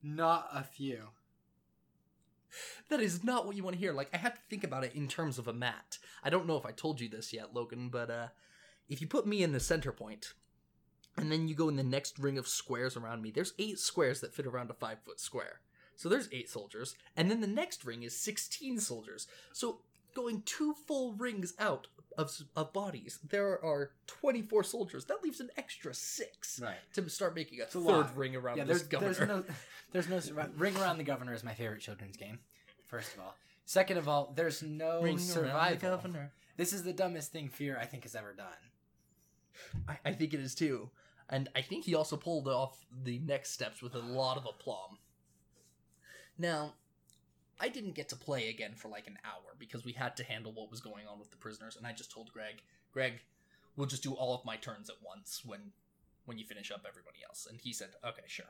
[0.04, 1.10] not a few.
[2.90, 3.94] that is not what you want to hear.
[3.94, 5.98] Like I have to think about it in terms of a mat.
[6.24, 8.28] I don't know if I told you this yet, Logan, but uh
[8.88, 10.34] if you put me in the center point,
[11.22, 14.22] and then you go in the next ring of squares around me, there's eight squares
[14.22, 15.62] that fit around a five foot square.
[15.96, 19.28] So there's eight soldiers, and then the next ring is 16 soldiers.
[19.52, 19.80] So
[20.16, 23.20] going two full rings out of, of bodies.
[23.30, 25.06] There are 24 soldiers.
[25.06, 26.76] That leaves an extra six Right.
[26.94, 28.18] to start making a a third lot.
[28.18, 29.44] ring around Yeah, this there's governor.
[29.92, 32.40] there's no there's no ring around the governor is my favorite children's game.
[32.88, 35.90] First of all, second of all, there's no Ring around the survival.
[35.90, 36.32] governor.
[36.58, 38.48] This is the dumbest thing Fear I think has ever done.
[39.88, 40.90] I, I think it is too.
[41.30, 44.98] And I think he also pulled off the next steps with a lot of aplomb.
[46.38, 46.74] Now,
[47.60, 50.52] I didn't get to play again for like an hour because we had to handle
[50.54, 52.64] what was going on with the prisoners, and I just told Greg,
[52.94, 53.20] Greg,
[53.76, 55.72] we'll just do all of my turns at once when
[56.26, 57.48] when you finish up everybody else.
[57.50, 58.46] And he said, Okay, sure.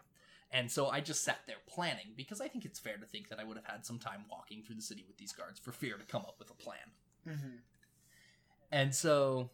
[0.52, 3.40] And so I just sat there planning because I think it's fair to think that
[3.40, 5.96] I would have had some time walking through the city with these guards for fear
[5.96, 6.78] to come up with a plan.
[7.28, 7.56] Mm-hmm.
[8.72, 9.50] And so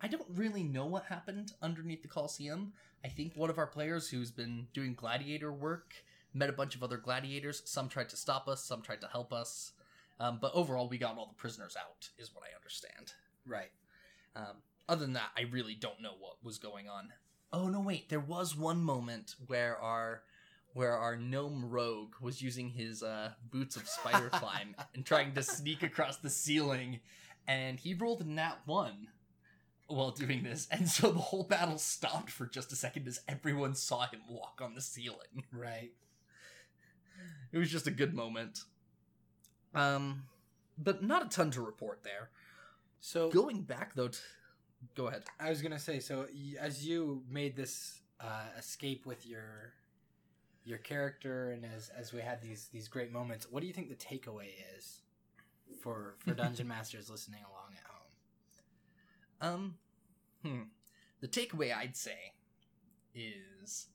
[0.00, 2.72] I don't really know what happened underneath the Coliseum.
[3.04, 5.94] I think one of our players who's been doing gladiator work
[6.32, 7.62] met a bunch of other gladiators.
[7.64, 9.72] Some tried to stop us, some tried to help us.
[10.20, 13.12] Um, but overall, we got all the prisoners out, is what I understand.
[13.46, 13.70] Right.
[14.36, 17.12] Um, other than that, I really don't know what was going on.
[17.52, 20.22] Oh no, wait, there was one moment where our
[20.74, 25.42] where our gnome rogue was using his uh, boots of spider climb and trying to
[25.42, 27.00] sneak across the ceiling,
[27.46, 29.08] and he rolled a nat one
[29.88, 33.74] while doing this, and so the whole battle stopped for just a second as everyone
[33.74, 35.44] saw him walk on the ceiling.
[35.52, 35.92] Right.
[37.50, 38.60] It was just a good moment.
[39.74, 40.24] Um,
[40.76, 42.30] but not a ton to report there.
[43.00, 44.18] So Going back though, t-
[44.94, 45.24] go ahead.
[45.40, 46.26] I was gonna say, so
[46.60, 49.72] as you made this uh, escape with your
[50.64, 53.88] your character, and as as we had these these great moments, what do you think
[53.88, 55.02] the takeaway is
[55.80, 57.57] for for dungeon masters listening along at home?
[59.40, 59.74] Um,
[60.44, 60.62] hmm.
[61.20, 62.32] The takeaway I'd say
[63.14, 63.86] is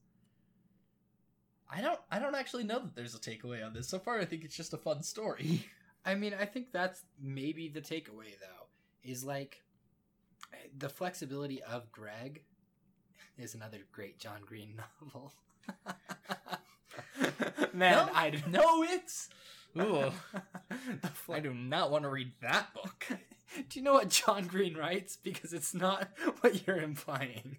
[1.70, 3.88] I don't I don't actually know that there's a takeaway on this.
[3.88, 5.66] So far I think it's just a fun story.
[6.06, 8.68] I mean, I think that's maybe the takeaway though,
[9.04, 9.62] is like
[10.78, 12.44] the flexibility of Greg
[13.38, 15.34] is another great John Green novel.
[17.74, 19.30] Man, No, I know it's
[19.80, 20.12] Ooh,
[21.32, 23.08] I do not want to read that book.
[23.70, 25.16] Do you know what John Green writes?
[25.16, 26.10] Because it's not
[26.42, 27.58] what you're implying.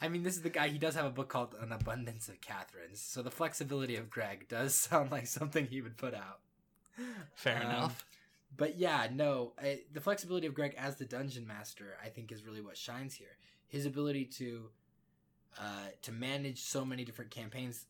[0.00, 0.68] I mean, this is the guy.
[0.68, 3.00] He does have a book called An Abundance of Catherines.
[3.00, 6.40] So the flexibility of Greg does sound like something he would put out.
[7.34, 8.04] Fair Um, enough.
[8.56, 12.44] But yeah, no, I, the flexibility of Greg as the dungeon master, I think, is
[12.44, 13.36] really what shines here.
[13.68, 14.68] His ability to
[15.58, 17.86] uh, to manage so many different campaigns,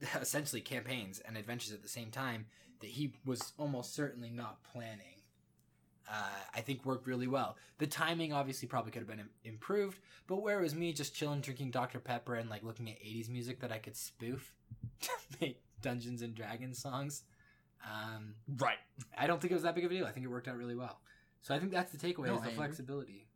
[0.20, 2.46] essentially campaigns and adventures at the same time,
[2.80, 5.22] that he was almost certainly not planning.
[6.12, 7.56] Uh, I think worked really well.
[7.78, 11.14] The timing obviously probably could have been im- improved, but where it was me just
[11.14, 14.52] chilling, drinking Dr Pepper, and like looking at '80s music that I could spoof
[15.02, 17.22] to make Dungeons and Dragons songs.
[17.84, 18.78] Um, Right.
[19.16, 20.04] I don't think it was that big of a deal.
[20.06, 21.00] I think it worked out really well.
[21.42, 22.56] So I think that's the takeaway No, is the agree.
[22.56, 23.26] flexibility.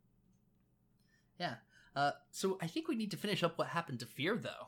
[1.39, 1.55] Yeah.
[1.95, 4.67] Uh, so I think we need to finish up what happened to Fear though,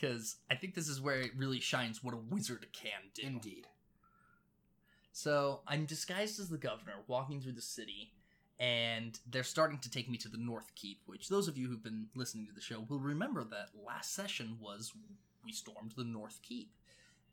[0.00, 3.26] because I think this is where it really shines what a wizard can do.
[3.26, 3.66] Indeed.
[5.12, 8.12] So I'm disguised as the governor, walking through the city,
[8.58, 11.02] and they're starting to take me to the North Keep.
[11.06, 14.56] Which those of you who've been listening to the show will remember that last session
[14.60, 14.92] was
[15.44, 16.70] we stormed the North Keep,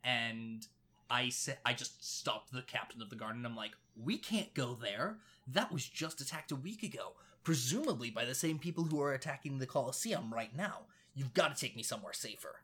[0.04, 0.66] and
[1.10, 4.54] I said I just stopped the captain of the guard, and I'm like, we can't
[4.54, 5.18] go there.
[5.48, 7.14] That was just attacked a week ago,
[7.44, 10.82] presumably by the same people who are attacking the Colosseum right now.
[11.18, 12.62] You've got to take me somewhere safer.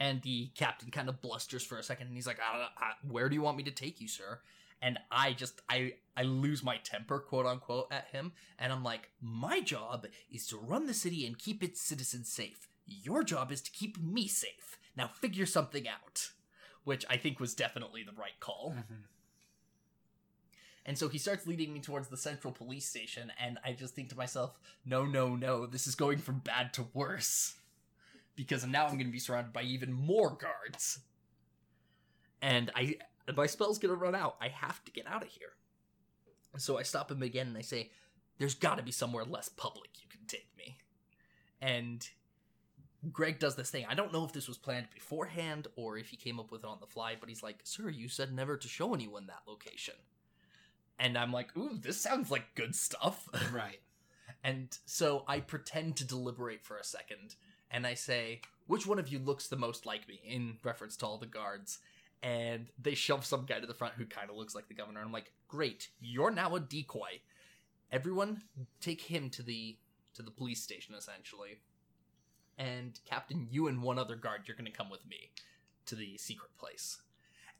[0.00, 2.92] And the captain kind of blusters for a second, and he's like, I don't, I,
[3.08, 4.40] "Where do you want me to take you, sir?"
[4.82, 9.10] And I just, I, I lose my temper, quote unquote, at him, and I'm like,
[9.20, 12.68] "My job is to run the city and keep its citizens safe.
[12.84, 14.80] Your job is to keep me safe.
[14.96, 16.30] Now figure something out."
[16.82, 18.74] Which I think was definitely the right call.
[18.76, 18.94] Mm-hmm.
[20.86, 24.10] And so he starts leading me towards the central police station, and I just think
[24.10, 27.54] to myself, no, no, no, this is going from bad to worse.
[28.36, 30.98] Because now I'm going to be surrounded by even more guards.
[32.42, 32.96] And I
[33.34, 34.36] my spell's going to run out.
[34.40, 35.52] I have to get out of here.
[36.58, 37.90] So I stop him again and I say,
[38.38, 40.78] there's got to be somewhere less public you can take me.
[41.62, 42.06] And
[43.12, 43.86] Greg does this thing.
[43.88, 46.66] I don't know if this was planned beforehand or if he came up with it
[46.66, 49.94] on the fly, but he's like, Sir, you said never to show anyone that location.
[50.98, 53.28] And I'm like, Ooh, this sounds like good stuff.
[53.52, 53.80] Right.
[54.42, 57.34] and so I pretend to deliberate for a second
[57.70, 60.20] and I say, Which one of you looks the most like me?
[60.24, 61.78] in reference to all the guards.
[62.22, 65.00] And they shove some guy to the front who kind of looks like the governor.
[65.00, 67.20] And I'm like, Great, you're now a decoy.
[67.92, 68.42] Everyone
[68.80, 69.76] take him to the
[70.14, 71.58] to the police station essentially.
[72.56, 75.30] And Captain, you and one other guard, you're gonna come with me
[75.86, 76.98] to the secret place.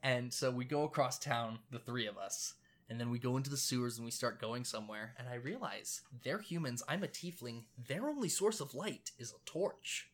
[0.02, 2.54] And so we go across town, the three of us,
[2.88, 5.14] and then we go into the sewers and we start going somewhere.
[5.18, 7.64] And I realize they're humans, I'm a tiefling.
[7.88, 10.10] Their only source of light is a torch.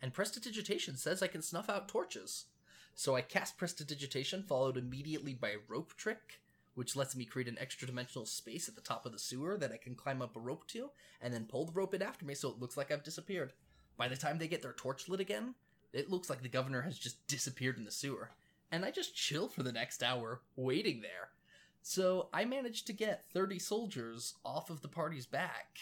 [0.00, 2.46] And Prestidigitation says I can snuff out torches.
[2.94, 6.40] So I cast Prestidigitation, followed immediately by Rope Trick,
[6.74, 9.72] which lets me create an extra dimensional space at the top of the sewer that
[9.72, 12.34] I can climb up a rope to, and then pull the rope in after me
[12.34, 13.52] so it looks like I've disappeared.
[13.96, 15.54] By the time they get their torch lit again,
[15.92, 18.30] it looks like the governor has just disappeared in the sewer.
[18.70, 21.28] And I just chill for the next hour, waiting there.
[21.82, 25.78] So I managed to get 30 soldiers off of the party's back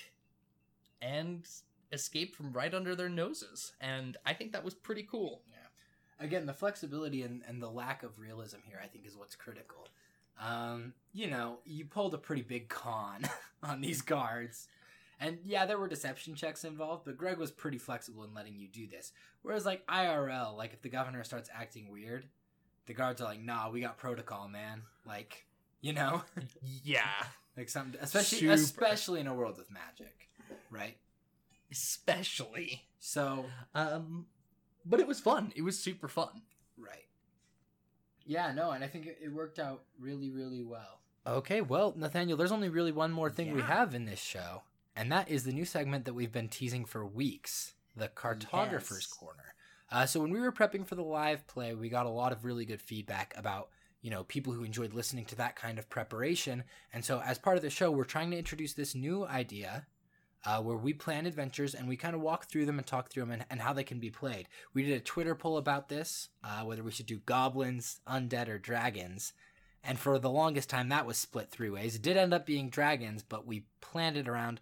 [1.03, 1.47] and
[1.93, 3.73] escape from right under their noses.
[3.81, 5.43] And I think that was pretty cool.
[5.51, 6.25] Yeah.
[6.25, 9.89] Again, the flexibility and, and the lack of realism here, I think, is what's critical.
[10.41, 13.25] Um, you know, you pulled a pretty big con
[13.63, 14.69] on these guards.
[15.21, 18.69] And yeah, there were deception checks involved, but Greg was pretty flexible in letting you
[18.69, 19.13] do this.
[19.43, 22.27] Whereas, like IRL, like if the governor starts acting weird,
[22.87, 25.45] the guards are like, "Nah, we got protocol, man." Like,
[25.81, 26.23] you know,
[26.85, 27.09] Yeah.
[27.57, 28.53] like something, especially Super.
[28.53, 30.29] especially in a world with magic,
[30.71, 30.97] right?
[31.71, 32.83] Especially.
[32.99, 34.27] So, Um,
[34.85, 35.53] but it was fun.
[35.57, 36.43] It was super fun.
[36.79, 37.07] right.
[38.27, 41.01] Yeah, no, and I think it, worked out really, really well.
[41.27, 44.63] Okay, well, Nathaniel, there's only really one more thing we have in this show,
[44.95, 49.13] and that is the new segment that we've been teasing for weeks the Cartographer's Yes.
[49.13, 49.55] Corner.
[49.91, 52.45] Uh, so, when we were prepping for the live play, we got a lot of
[52.45, 53.69] really good feedback about
[54.03, 56.65] you know people who enjoyed listening to that kind of preparation.
[56.93, 59.87] And so as part of the show we're trying to introduce this new idea
[60.47, 63.25] uh, where we plan adventures and we kind of walk through them and talk through
[63.25, 64.49] them and, and how they can be played.
[64.73, 68.59] We did a twitter poll about this uh, whether we should do goblins undead or
[68.59, 69.33] dragons.
[69.83, 71.95] And for the longest time that was split three ways.
[71.95, 74.61] It did end up being dragons but we planned it around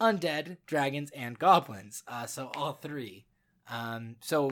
[0.00, 3.26] undead dragons and goblins uh, so all three.
[3.70, 4.50] Um, so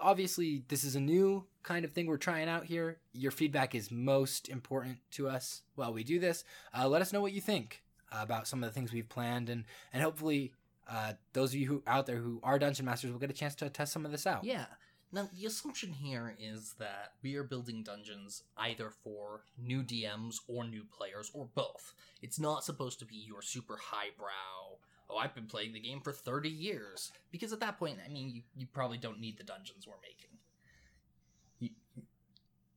[0.00, 2.98] obviously this is a new kind of thing we're trying out here.
[3.12, 6.44] Your feedback is most important to us while we do this.
[6.76, 9.64] Uh, let us know what you think about some of the things we've planned, and
[9.92, 10.52] and hopefully
[10.88, 13.54] uh, those of you who out there who are dungeon masters will get a chance
[13.56, 14.44] to test some of this out.
[14.44, 14.66] Yeah.
[15.12, 20.64] Now, the assumption here is that we are building dungeons either for new DMs or
[20.64, 21.94] new players or both.
[22.20, 26.12] It's not supposed to be your super highbrow, oh, I've been playing the game for
[26.12, 27.12] 30 years.
[27.30, 30.33] Because at that point, I mean, you, you probably don't need the dungeons we're making.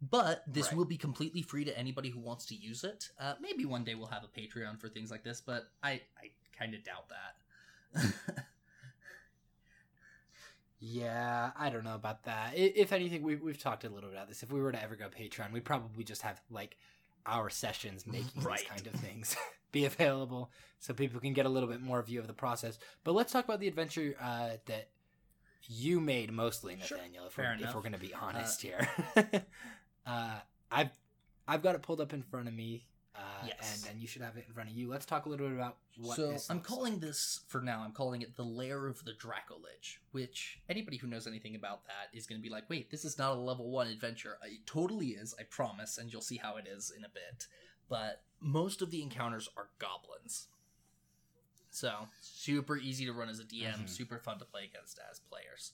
[0.01, 0.77] But this Right.
[0.77, 3.09] will be completely free to anybody who wants to use it.
[3.19, 6.29] Uh, maybe one day we'll have a Patreon for things like this, but I, I
[6.57, 8.43] kind of doubt that.
[10.79, 12.51] Yeah, I don't know about that.
[12.55, 14.43] If anything, we, we've talked a little bit about this.
[14.43, 16.77] If we were to ever go Patreon, we'd probably just have like
[17.25, 18.59] our sessions making Right.
[18.59, 19.35] these kind of things
[19.71, 22.77] be available so people can get a little bit more view of the process.
[23.03, 24.89] But let's talk about the adventure uh, that
[25.67, 26.97] you made mostly, Sure.
[26.97, 27.25] Nathaniel.
[27.25, 28.87] If, Fair we're, if we're going to be honest here,
[30.07, 30.39] uh,
[30.71, 30.89] I've
[31.47, 32.85] I've got it pulled up in front of me,
[33.15, 33.81] uh, Yes.
[33.83, 34.87] and and you should have it in front of you.
[34.89, 36.15] Let's talk a little bit about what.
[36.15, 37.01] so I'm calling like.
[37.01, 37.81] this for now.
[37.85, 42.15] I'm calling it the lair of the Dracolich, which anybody who knows anything about that
[42.17, 45.09] is going to be like, "Wait, this is not a level one adventure." It totally
[45.09, 47.47] is, I promise, and you'll see how it is in a bit.
[47.89, 50.47] But most of the encounters are goblins,
[51.69, 53.89] so super easy to run as a DM, Mhm.
[53.89, 55.73] super fun to play against as players.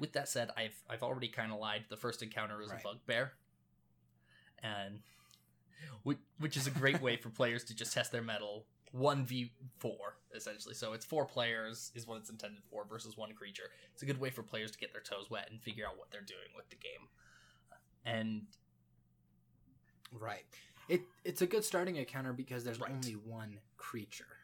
[0.00, 1.86] With that said, I've I've already kind of lied.
[1.88, 2.80] The first encounter is Right.
[2.80, 3.34] a bugbear,
[4.62, 5.00] and
[6.02, 8.64] which, which is a great way for players to just test their mettle.
[8.92, 13.32] One v four essentially, so it's four players is what it's intended for versus one
[13.34, 13.70] creature.
[13.92, 16.10] It's a good way for players to get their toes wet and figure out what
[16.10, 17.08] they're doing with the game.
[18.04, 18.46] And
[20.10, 20.44] Right.
[20.88, 22.90] It it's a good starting encounter because there's Right.
[22.90, 24.38] only one creature.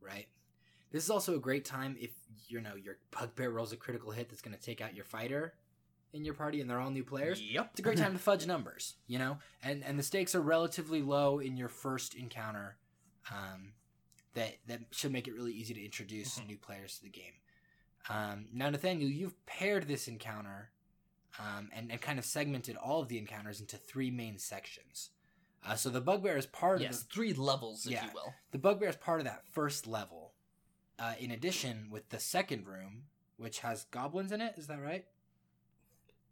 [0.00, 0.28] Right?
[0.90, 2.12] This is also a great time if
[2.46, 5.54] you know your bugbear rolls a critical hit that's going to take out your fighter
[6.12, 7.40] in your party and they're all new players.
[7.42, 9.38] Yep, It's a great time to fudge numbers, you know?
[9.62, 12.76] And and the stakes are relatively low in your first encounter.
[13.30, 13.72] Um
[14.34, 16.46] that that should make it really easy to introduce Mhm.
[16.46, 17.32] new players to the game.
[18.08, 20.70] Um, now, Nathaniel, you've paired this encounter
[21.38, 25.10] um, and, and kind of segmented all of the encounters into three main sections.
[25.66, 28.04] Uh, so the bugbear is part yes, of the, three levels, if Yeah.
[28.06, 28.32] you will.
[28.50, 30.32] the bugbear is part of that first level.
[30.98, 33.04] Uh, in addition, with the second room,
[33.36, 35.04] which has goblins in it, is that right?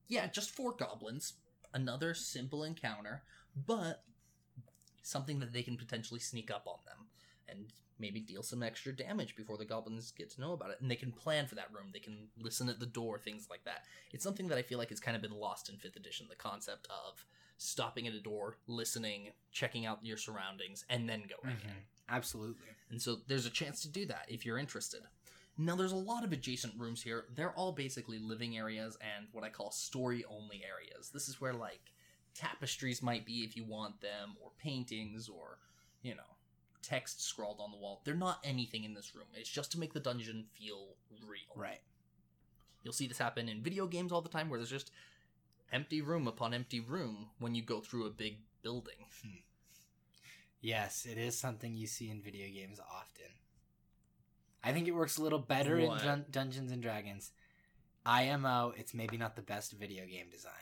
[0.09, 1.35] Yeah, just four goblins.
[1.75, 3.23] Another simple encounter,
[3.67, 4.03] but
[5.03, 7.07] something that they can potentially sneak up on them
[7.49, 10.79] and maybe deal some extra damage before the goblins get to know about it.
[10.81, 11.91] And they can plan for that room.
[11.93, 13.85] They can listen at the door, things like that.
[14.13, 16.37] It's something that I feel like has kind of been lost in 5th edition the
[16.37, 17.25] concept of
[17.59, 21.71] stopping at a door, listening, checking out your surroundings, and then going in.
[21.71, 21.79] Mm-hmm.
[22.09, 22.67] Absolutely.
[22.91, 25.01] And so there's a chance to do that if you're interested.
[25.59, 27.25] Now, there's a lot of adjacent rooms here.
[27.35, 31.11] They're all basically living areas and what I call story only areas.
[31.11, 31.93] This is where, like,
[32.35, 35.59] tapestries might be if you want them, or paintings, or,
[36.03, 36.37] you know,
[36.83, 38.03] text scrawled on the wall.
[38.05, 39.27] They're not anything in this room.
[39.35, 40.97] It's just to make the dungeon feel
[41.27, 41.41] real.
[41.57, 41.81] Right.
[42.83, 44.93] You'll see this happen in video games all the time where there's just
[45.73, 49.07] empty room upon empty room when you go through a big building.
[49.23, 49.39] Hmm.
[50.61, 53.33] Yes, it is something you see in video games often.
[54.67, 57.31] I think it works a little better in Dun- Dungeons and Dragons.
[58.05, 60.53] IMO, it's maybe not the best video game design,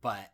[0.00, 0.30] but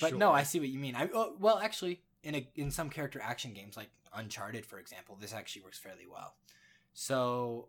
[0.00, 0.94] but no, I see what you mean.
[0.94, 5.16] I oh, well, actually, in a in some character action games like Uncharted, for example,
[5.20, 6.34] this actually works fairly well.
[6.94, 7.68] So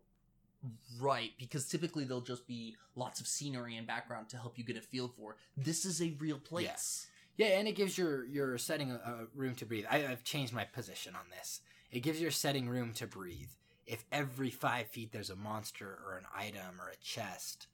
[1.00, 4.76] Right, because typically there'll just be lots of scenery and background to help you get
[4.76, 7.08] a feel for this is a real place.
[7.38, 9.86] Yeah, and it gives your your setting a, a room to breathe.
[9.90, 11.62] I, I've changed my position on this.
[11.92, 13.52] It gives your setting room to breathe.
[13.90, 17.66] If every five feet there's a monster or an item or a chest,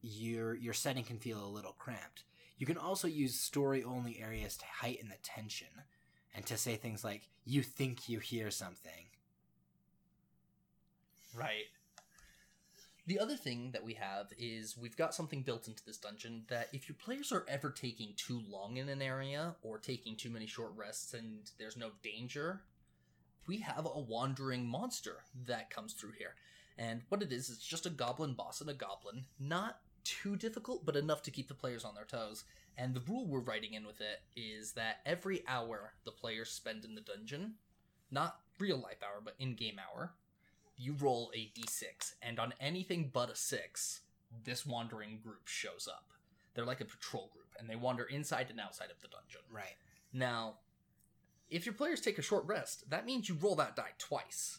[0.00, 2.24] your your setting can feel a little cramped.
[2.56, 5.68] You can also use story only areas to heighten the tension
[6.34, 9.10] and to say things like "you think you hear something."
[11.34, 11.66] Right.
[13.06, 16.68] The other thing that we have is we've got something built into this dungeon that
[16.72, 20.46] if your players are ever taking too long in an area or taking too many
[20.46, 22.62] short rests and there's no danger,
[23.48, 26.34] we have a wandering monster that comes through here.
[26.76, 29.24] And what it is, it's just a goblin boss and a goblin.
[29.40, 32.44] Not too difficult, but enough to keep the players on their toes.
[32.76, 36.84] And the rule we're writing in with it is that every hour the players spend
[36.84, 37.54] in the dungeon,
[38.10, 40.12] not real life hour, but in game hour,
[40.76, 44.00] you roll a d6, and on anything but a 6,
[44.44, 46.12] this wandering group shows up.
[46.54, 49.40] They're like a patrol group, and they wander inside and outside of the dungeon.
[49.50, 49.76] Right.
[50.12, 50.58] Now,
[51.50, 54.58] if your players take a short rest, that means you roll that die twice.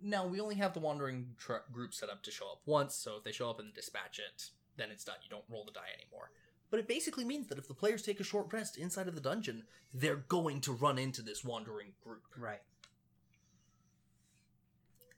[0.00, 3.16] Now, we only have the wandering tr- group set up to show up once, so
[3.18, 5.16] if they show up and dispatch it, then it's done.
[5.22, 6.30] You don't roll the die anymore.
[6.70, 9.20] But it basically means that if the players take a short rest inside of the
[9.20, 12.22] dungeon, they're going to run into this wandering group.
[12.36, 12.60] Right.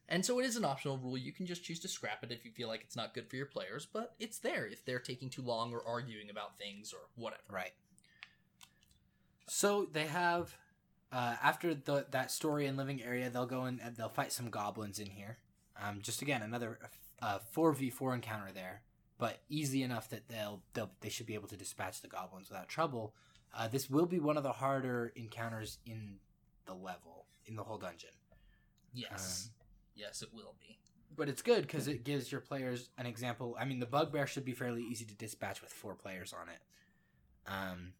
[0.08, 1.16] And so it is an optional rule.
[1.16, 3.36] You can just choose to scrap it if you feel like it's not good for
[3.36, 7.00] your players, but it's there if they're taking too long or arguing about things or
[7.14, 7.42] whatever.
[7.48, 7.72] Right.
[9.52, 10.56] So they have
[11.10, 14.48] uh, after the that story and living area, they'll go in and they'll fight some
[14.48, 15.38] goblins in here.
[15.82, 16.78] Um, just again another
[17.50, 18.82] four v four encounter there,
[19.18, 22.68] but easy enough that they'll, they'll they should be able to dispatch the goblins without
[22.68, 23.12] trouble.
[23.52, 26.18] Uh, this will be one of the harder encounters in
[26.66, 28.10] the level in the whole dungeon,
[28.94, 29.50] Yes.
[29.96, 30.78] yes, it will be.
[31.16, 33.56] but it's good because it gives your players an example.
[33.58, 36.60] I mean, the bugbear should be fairly easy to dispatch with four players on it.
[37.50, 37.94] Um,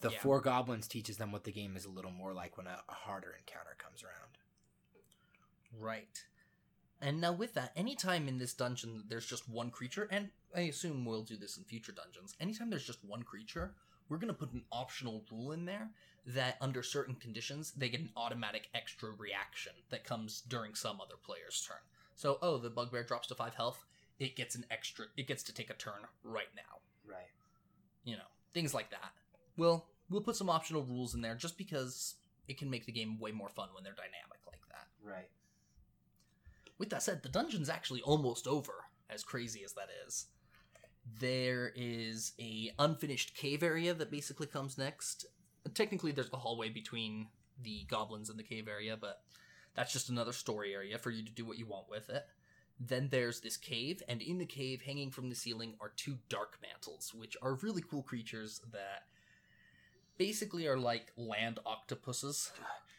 [0.00, 0.20] the Yeah.
[0.20, 2.94] four goblins teaches them what the game is a little more like when a, a
[2.94, 4.38] harder encounter comes around.
[5.78, 6.24] Right.
[7.00, 11.04] And now with that, anytime in this dungeon there's just one creature, and I assume
[11.04, 13.74] we'll do this in future dungeons, anytime there's just one creature,
[14.08, 15.90] we're gonna put an optional rule in there
[16.26, 21.16] that under certain conditions they get an automatic extra reaction that comes during some other
[21.22, 21.78] player's turn.
[22.16, 23.84] So, oh, the bugbear drops to five health,
[24.18, 26.80] it gets an extra it gets to take a turn right now.
[27.06, 27.30] Right.
[28.04, 29.12] You know, things like that.
[29.58, 32.14] We'll we'll put some optional rules in there just because
[32.46, 34.86] it can make the game way more fun when they're dynamic like that.
[35.02, 35.28] Right.
[36.78, 40.26] With that said, the dungeon's actually almost over, as crazy as that is.
[41.20, 45.26] There is a unfinished cave area that basically comes next.
[45.74, 47.26] Technically, there's a hallway between
[47.60, 49.22] the goblins and the cave area, but
[49.74, 52.24] that's just another story area for you to do what you want with it.
[52.78, 56.58] Then there's this cave, and in the cave, hanging from the ceiling, are two dark
[56.62, 59.02] mantles, which are really cool creatures that
[60.18, 62.50] basically are like land octopuses.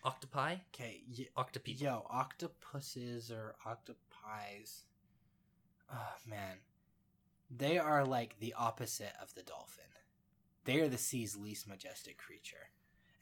[0.06, 0.56] Octopi?
[0.74, 1.04] Okay.
[1.18, 1.82] Y- Octopeople.
[1.82, 4.84] yo, octopuses or octopies.
[5.92, 6.58] Oh man,
[7.56, 9.84] they are like the opposite of the dolphin.
[10.66, 12.70] They are the sea's least majestic creature,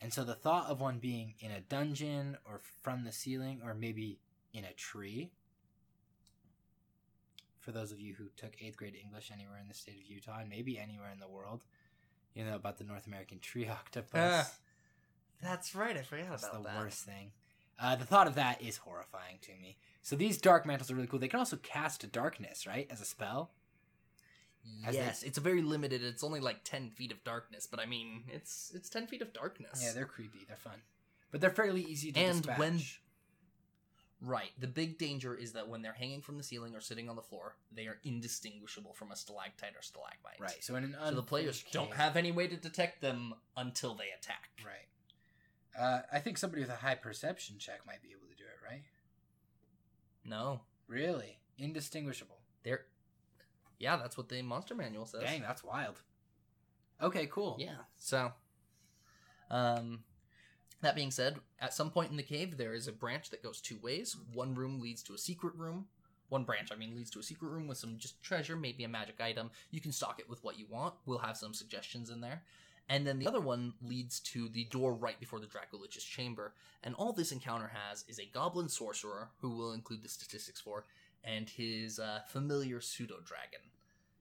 [0.02, 3.74] and so the thought of one being in a dungeon or from the ceiling or
[3.74, 4.20] maybe
[4.54, 5.32] in a tree.
[7.60, 10.40] For those of you who took eighth grade English anywhere in the state of Utah
[10.40, 11.64] and maybe anywhere in the world,
[12.34, 14.14] you know about the North American tree octopus.
[14.48, 14.52] Ah,
[15.42, 16.78] That's right, I forgot That's about the that.
[16.78, 17.32] worst thing.
[17.80, 19.78] Uh, the thought of that is horrifying to me.
[20.02, 21.20] So these dark mantles are really cool.
[21.20, 23.52] They can also cast darkness, right, as a spell.
[24.86, 26.04] As they- Yes, it's a very limited.
[26.04, 29.32] It's only like ten feet of darkness, but I mean, it's it's ten feet of
[29.32, 29.82] darkness.
[29.84, 30.40] Yeah, they're creepy.
[30.48, 30.82] They're fun,
[31.32, 32.60] but they're fairly easy to And dispatch.
[32.60, 32.82] when-
[34.22, 34.50] right.
[34.60, 37.22] The big danger is that when they're hanging from the ceiling or sitting on the
[37.22, 40.40] floor, they are indistinguishable from a stalactite or stalagmite.
[40.40, 43.34] right, so in an So the players unfinished don't have any way to detect them
[43.56, 44.50] until they attack.
[44.66, 44.88] right.
[45.80, 48.66] Uh, I think somebody with a high perception check might be able to do it,
[48.68, 48.82] right?
[50.26, 52.40] No, Really, indistinguishable.
[52.64, 52.86] they're.
[53.80, 55.22] Yeah, that's what the monster manual says.
[55.22, 56.02] Dang, that's wild.
[57.02, 57.58] Okay, cool.
[57.60, 57.76] Yeah.
[57.98, 58.32] So,
[59.52, 60.00] um,
[60.82, 63.62] that being said, at some point in the cave, there is a branch that goes
[63.62, 64.16] two ways.
[64.34, 65.86] One room leads to a secret room.
[66.30, 68.90] One branch, I mean, leads to a secret room with some just treasure, maybe a
[68.90, 69.50] magic item.
[69.72, 70.94] You can stock it with what you want.
[71.06, 72.44] We'll have some suggestions in there.
[72.90, 76.54] And then the other one leads to the door right before the Dracolich's chamber.
[76.84, 80.86] And all this encounter has is a goblin sorcerer, who we'll include the statistics for,
[81.24, 83.60] and his uh, familiar pseudo dragon.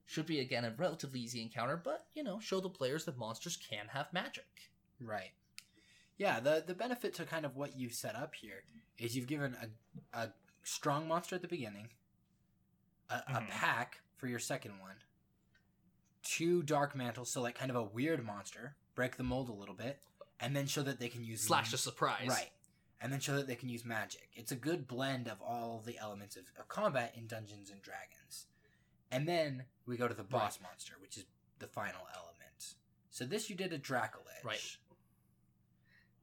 [0.06, 3.56] Should be, again, a relatively easy encounter, but, you know, show the players that monsters
[3.56, 4.46] can have magic.
[5.00, 5.32] Right.
[6.18, 8.64] Yeah, the the benefit to kind of what you've set up here
[8.98, 9.56] is you've given
[10.14, 10.28] a, a
[10.62, 11.88] strong monster at the beginning,
[13.10, 13.48] a, a Mhm.
[13.50, 14.96] pack for your second one,
[16.22, 19.74] two dark mantles, so like kind of a weird monster, break the mold a little
[19.74, 20.00] bit,
[20.40, 22.28] and then show that they can use Slash a surprise.
[22.28, 22.50] Right.
[22.98, 24.30] And then show that they can use magic.
[24.34, 28.46] It's a good blend of all the elements of, of combat in Dungeons and Dragons.
[29.12, 31.26] And then we go to the boss monster, which is
[31.58, 32.74] the final element.
[33.10, 34.42] So this you did a Dracolich.
[34.42, 34.76] Right.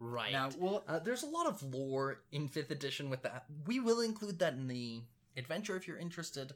[0.03, 0.31] Right.
[0.33, 3.45] Now, well, Uh, there's a lot of lore in fifth edition with that.
[3.65, 5.01] We will include that in the
[5.37, 6.53] adventure if you're interested.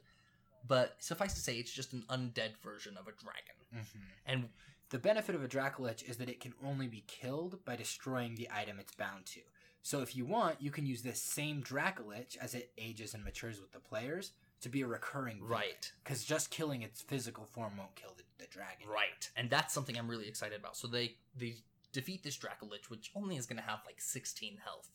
[0.66, 3.54] But suffice to say, it's just an undead version of a dragon.
[3.74, 4.00] mhm.
[4.26, 4.48] And
[4.90, 8.48] the benefit of a Dracolich is that it can only be killed by destroying the
[8.50, 9.40] item it's bound to.
[9.82, 13.60] So if you want, you can use this same Dracolich as it ages and matures
[13.60, 17.94] with the players to be a recurring right, Because just killing its physical form won't
[17.94, 18.88] kill the, the dragon.
[18.88, 20.76] right, and that's something I'm really excited about.
[20.76, 21.62] So they they
[22.00, 24.88] defeat this Dracolich, which only is going to have like 16 health,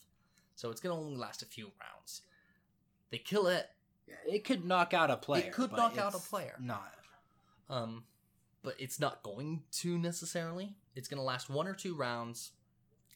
[0.56, 2.22] so it's going to only last a few rounds.
[3.12, 3.70] They kill it,
[4.28, 5.46] It could knock out a player.
[5.46, 6.56] It could knock out a player.
[6.60, 6.94] Not.
[7.70, 8.04] Um,
[8.64, 10.76] but it's not going to necessarily.
[10.96, 12.52] It's going to last one or two rounds.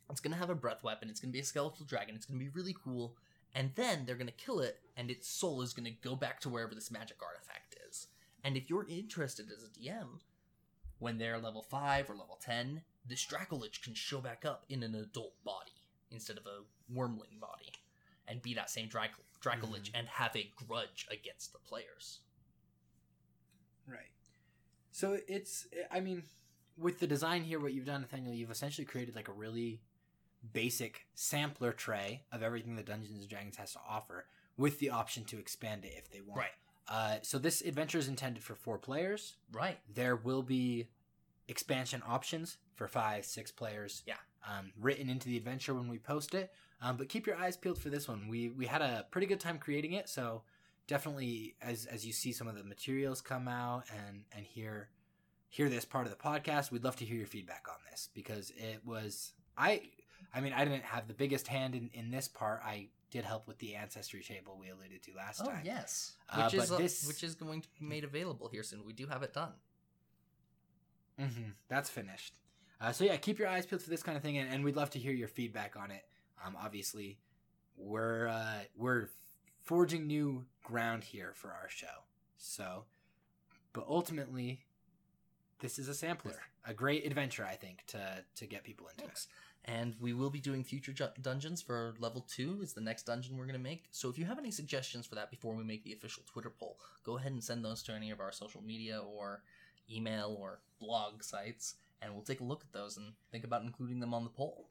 [0.10, 1.10] It's going to have a breath weapon.
[1.10, 2.16] It's going to be a skeletal dragon.
[2.16, 3.16] It's going to be really cool.
[3.54, 6.40] And then they're going to kill it, and its soul is going to go back
[6.42, 8.08] to wherever this magic artifact is.
[8.44, 10.20] And if you're interested as a DM,
[11.00, 14.96] when they're level 5 or level 10, this Dracolich can show back up in an
[14.96, 15.72] adult body
[16.12, 17.72] instead of a wyrmling body
[18.28, 22.20] and be that same Drac- Dracolich and have a grudge against the players.
[23.88, 24.12] Right.
[24.92, 26.24] So it's, I mean,
[26.78, 29.82] with the design here, what you've done, Nathaniel, you've essentially created like a really
[30.54, 34.26] basic sampler tray of everything that Dungeons and Dragons has to offer,
[34.58, 36.40] with the option to expand it if they want.
[36.40, 36.52] Right.
[36.88, 39.36] Uh, so this adventure is intended for four players.
[39.52, 39.78] Right.
[39.94, 40.90] There will be
[41.48, 44.04] expansion options for five, six players.
[44.06, 44.16] Yeah.
[44.50, 46.52] Um, written into the adventure when we post it.
[46.82, 48.28] Um, but keep your eyes peeled for this one.
[48.30, 50.44] We we had a pretty good time creating it, so
[50.88, 54.90] definitely as as you see some of the materials come out and and hear
[55.50, 58.52] hear this part of the podcast, we'd love to hear your feedback on this because
[58.58, 59.82] it was I
[60.34, 62.62] I mean I didn't have the biggest hand in in this part.
[62.64, 65.62] I did help with the ancestry table we alluded to last Oh time.
[65.64, 68.86] yes, Uh, which is uh, this- which is going to be made available here soon.
[68.86, 69.54] We do have it done.
[71.20, 71.52] Mm-hmm.
[71.70, 72.36] That's finished.
[72.80, 74.76] Uh, so yeah, keep your eyes peeled for this kind of thing, and, and we'd
[74.76, 76.04] love to hear your feedback on it.
[76.46, 77.18] Um, obviously,
[77.76, 79.10] we're uh, we're
[79.64, 82.06] forging new ground here for our show.
[82.38, 82.86] So,
[83.74, 84.66] but ultimately,
[85.60, 89.28] this is a sampler, a great adventure, I think, to to get people into Thanks.
[89.66, 92.60] And we will be doing future ju- dungeons for level two.
[92.62, 93.86] Is the next dungeon we're going to make.
[93.92, 96.80] So if you have any suggestions for that before we make the official Twitter poll,
[97.04, 99.42] go ahead and send those to any of our social media or
[99.92, 104.00] email or blog sites, and we'll take a look at those and think about including
[104.00, 104.70] them on the poll.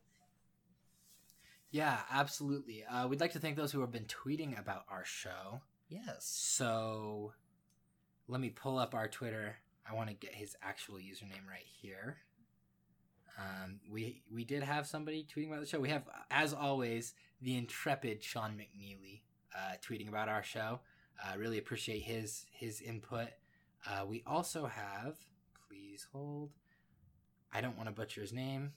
[1.70, 2.84] Yeah, absolutely.
[2.84, 5.60] Uh, we'd like to thank those who have been tweeting about our show.
[5.88, 6.24] Yes.
[6.24, 7.32] So
[8.28, 9.56] let me pull up our Twitter.
[9.88, 12.18] I want to get his actual username right here.
[13.38, 15.78] Um, we we did have somebody tweeting about the show.
[15.78, 19.20] We have, as always, the intrepid Sean McNeely
[19.54, 20.80] uh, tweeting about our show.
[21.22, 23.28] Uh, really appreciate his his input.
[23.86, 25.16] Uh, we also have,
[25.68, 26.50] please hold.
[27.52, 28.72] I don't want to butcher his name.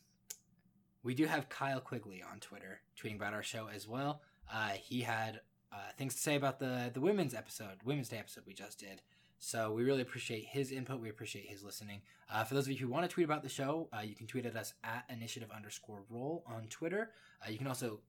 [1.03, 4.22] We do have Kyle Quigley on Twitter tweeting about our show as well.
[4.53, 5.41] Uh, he had
[5.72, 9.01] uh, things to say about the the women's episode, Women's Day episode we just did.
[9.39, 10.99] So we really appreciate his input.
[10.99, 12.01] We appreciate his listening.
[12.30, 14.28] Uh, for those of you who want to tweet about the show, uh, you can
[14.28, 17.12] tweet at us at initiative underscore roll on Twitter.
[17.45, 18.01] Uh, you can also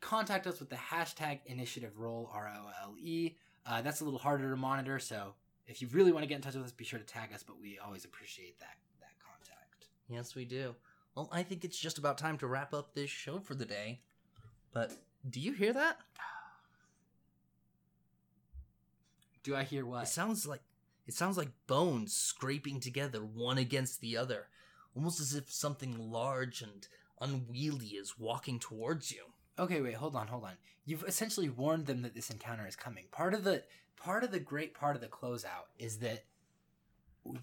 [0.00, 3.32] contact us with the hashtag initiative role R O L E.
[3.66, 5.32] Uh, that's a little harder to monitor, so
[5.66, 7.42] if you really want to get in touch with us, be sure to tag us.
[7.42, 9.88] But we always appreciate that that contact.
[10.08, 10.74] Yes, we do.
[11.14, 14.00] Well, I think it's just about time to wrap up this show for the day.
[14.72, 14.92] But
[15.28, 15.98] do you hear that?
[19.42, 20.04] Do I hear what?
[20.04, 20.62] It sounds like
[21.06, 24.48] it sounds like bones scraping together one against the other,
[24.96, 26.88] almost as if something large and
[27.20, 29.33] unwieldy is walking towards you.
[29.58, 30.54] Okay, wait, hold on, hold on.
[30.84, 33.04] You've essentially warned them that this encounter is coming.
[33.10, 33.62] Part of the
[33.96, 36.24] part of the great part of the closeout is that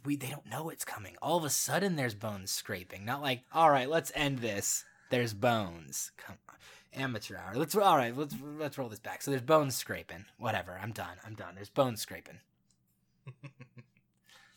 [0.06, 1.16] we they don't know it's coming.
[1.22, 3.06] All of a sudden, there's bones scraping.
[3.06, 4.84] Not like, all right, let's end this.
[5.10, 6.12] There's bones.
[6.18, 6.56] Come on,
[6.94, 7.56] amateur hour.
[7.56, 8.16] Let's all right.
[8.16, 9.22] Let's let's roll this back.
[9.22, 10.26] So there's bones scraping.
[10.38, 10.78] Whatever.
[10.82, 11.18] I'm done.
[11.26, 11.56] I'm done.
[11.56, 12.40] There's bones scraping.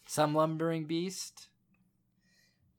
[0.07, 1.49] Some lumbering beast.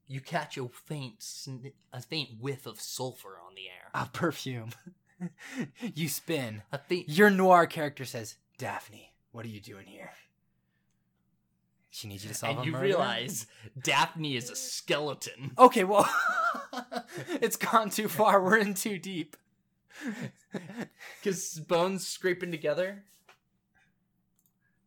[0.08, 3.90] You catch a faint, sn- a faint whiff of sulfur on the air.
[3.94, 4.70] A perfume.
[5.94, 6.62] you spin.
[6.72, 7.08] A faint.
[7.08, 10.10] Your noir character says, Daphne, what are you doing here?
[11.90, 12.84] She needs you to solve And you murder?
[12.84, 13.46] realize
[13.82, 15.52] Daphne is a skeleton.
[15.58, 16.08] Okay, well,
[17.40, 18.42] it's gone too far.
[18.42, 19.36] We're in too deep.
[21.22, 23.02] Because bones scraping together?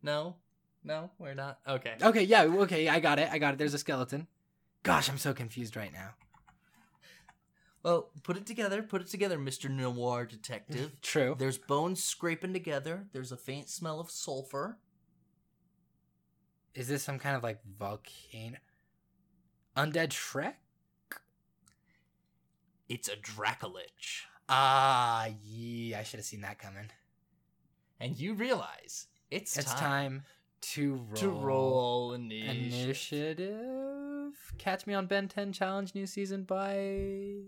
[0.04, 0.36] No?
[0.84, 1.60] No, we're not.
[1.68, 1.96] Okay.
[2.02, 3.30] Okay, yeah, okay, I got it.
[3.32, 3.58] I got it.
[3.58, 4.28] There's a skeleton.
[4.84, 6.12] Gosh, I'm so confused right now.
[7.84, 8.82] Well, put it together.
[8.82, 9.70] Put it together, Mr.
[9.70, 10.92] Noir Detective.
[11.02, 11.36] True.
[11.38, 13.06] There's bones scraping together.
[13.14, 14.78] There's a faint smell of sulfur.
[16.76, 18.58] Is this some kind of like volcano?
[19.78, 20.56] Undead Shrek?
[22.90, 24.24] It's a Dracolich.
[24.50, 26.90] Ah, yeah, I should have seen that coming.
[28.00, 30.24] And you realize it's, It's time, time
[30.62, 31.16] to roll.
[31.16, 32.84] to roll initiative.
[32.84, 33.99] Initiative.
[34.58, 37.42] Catch me on Ben 10 Challenge new season by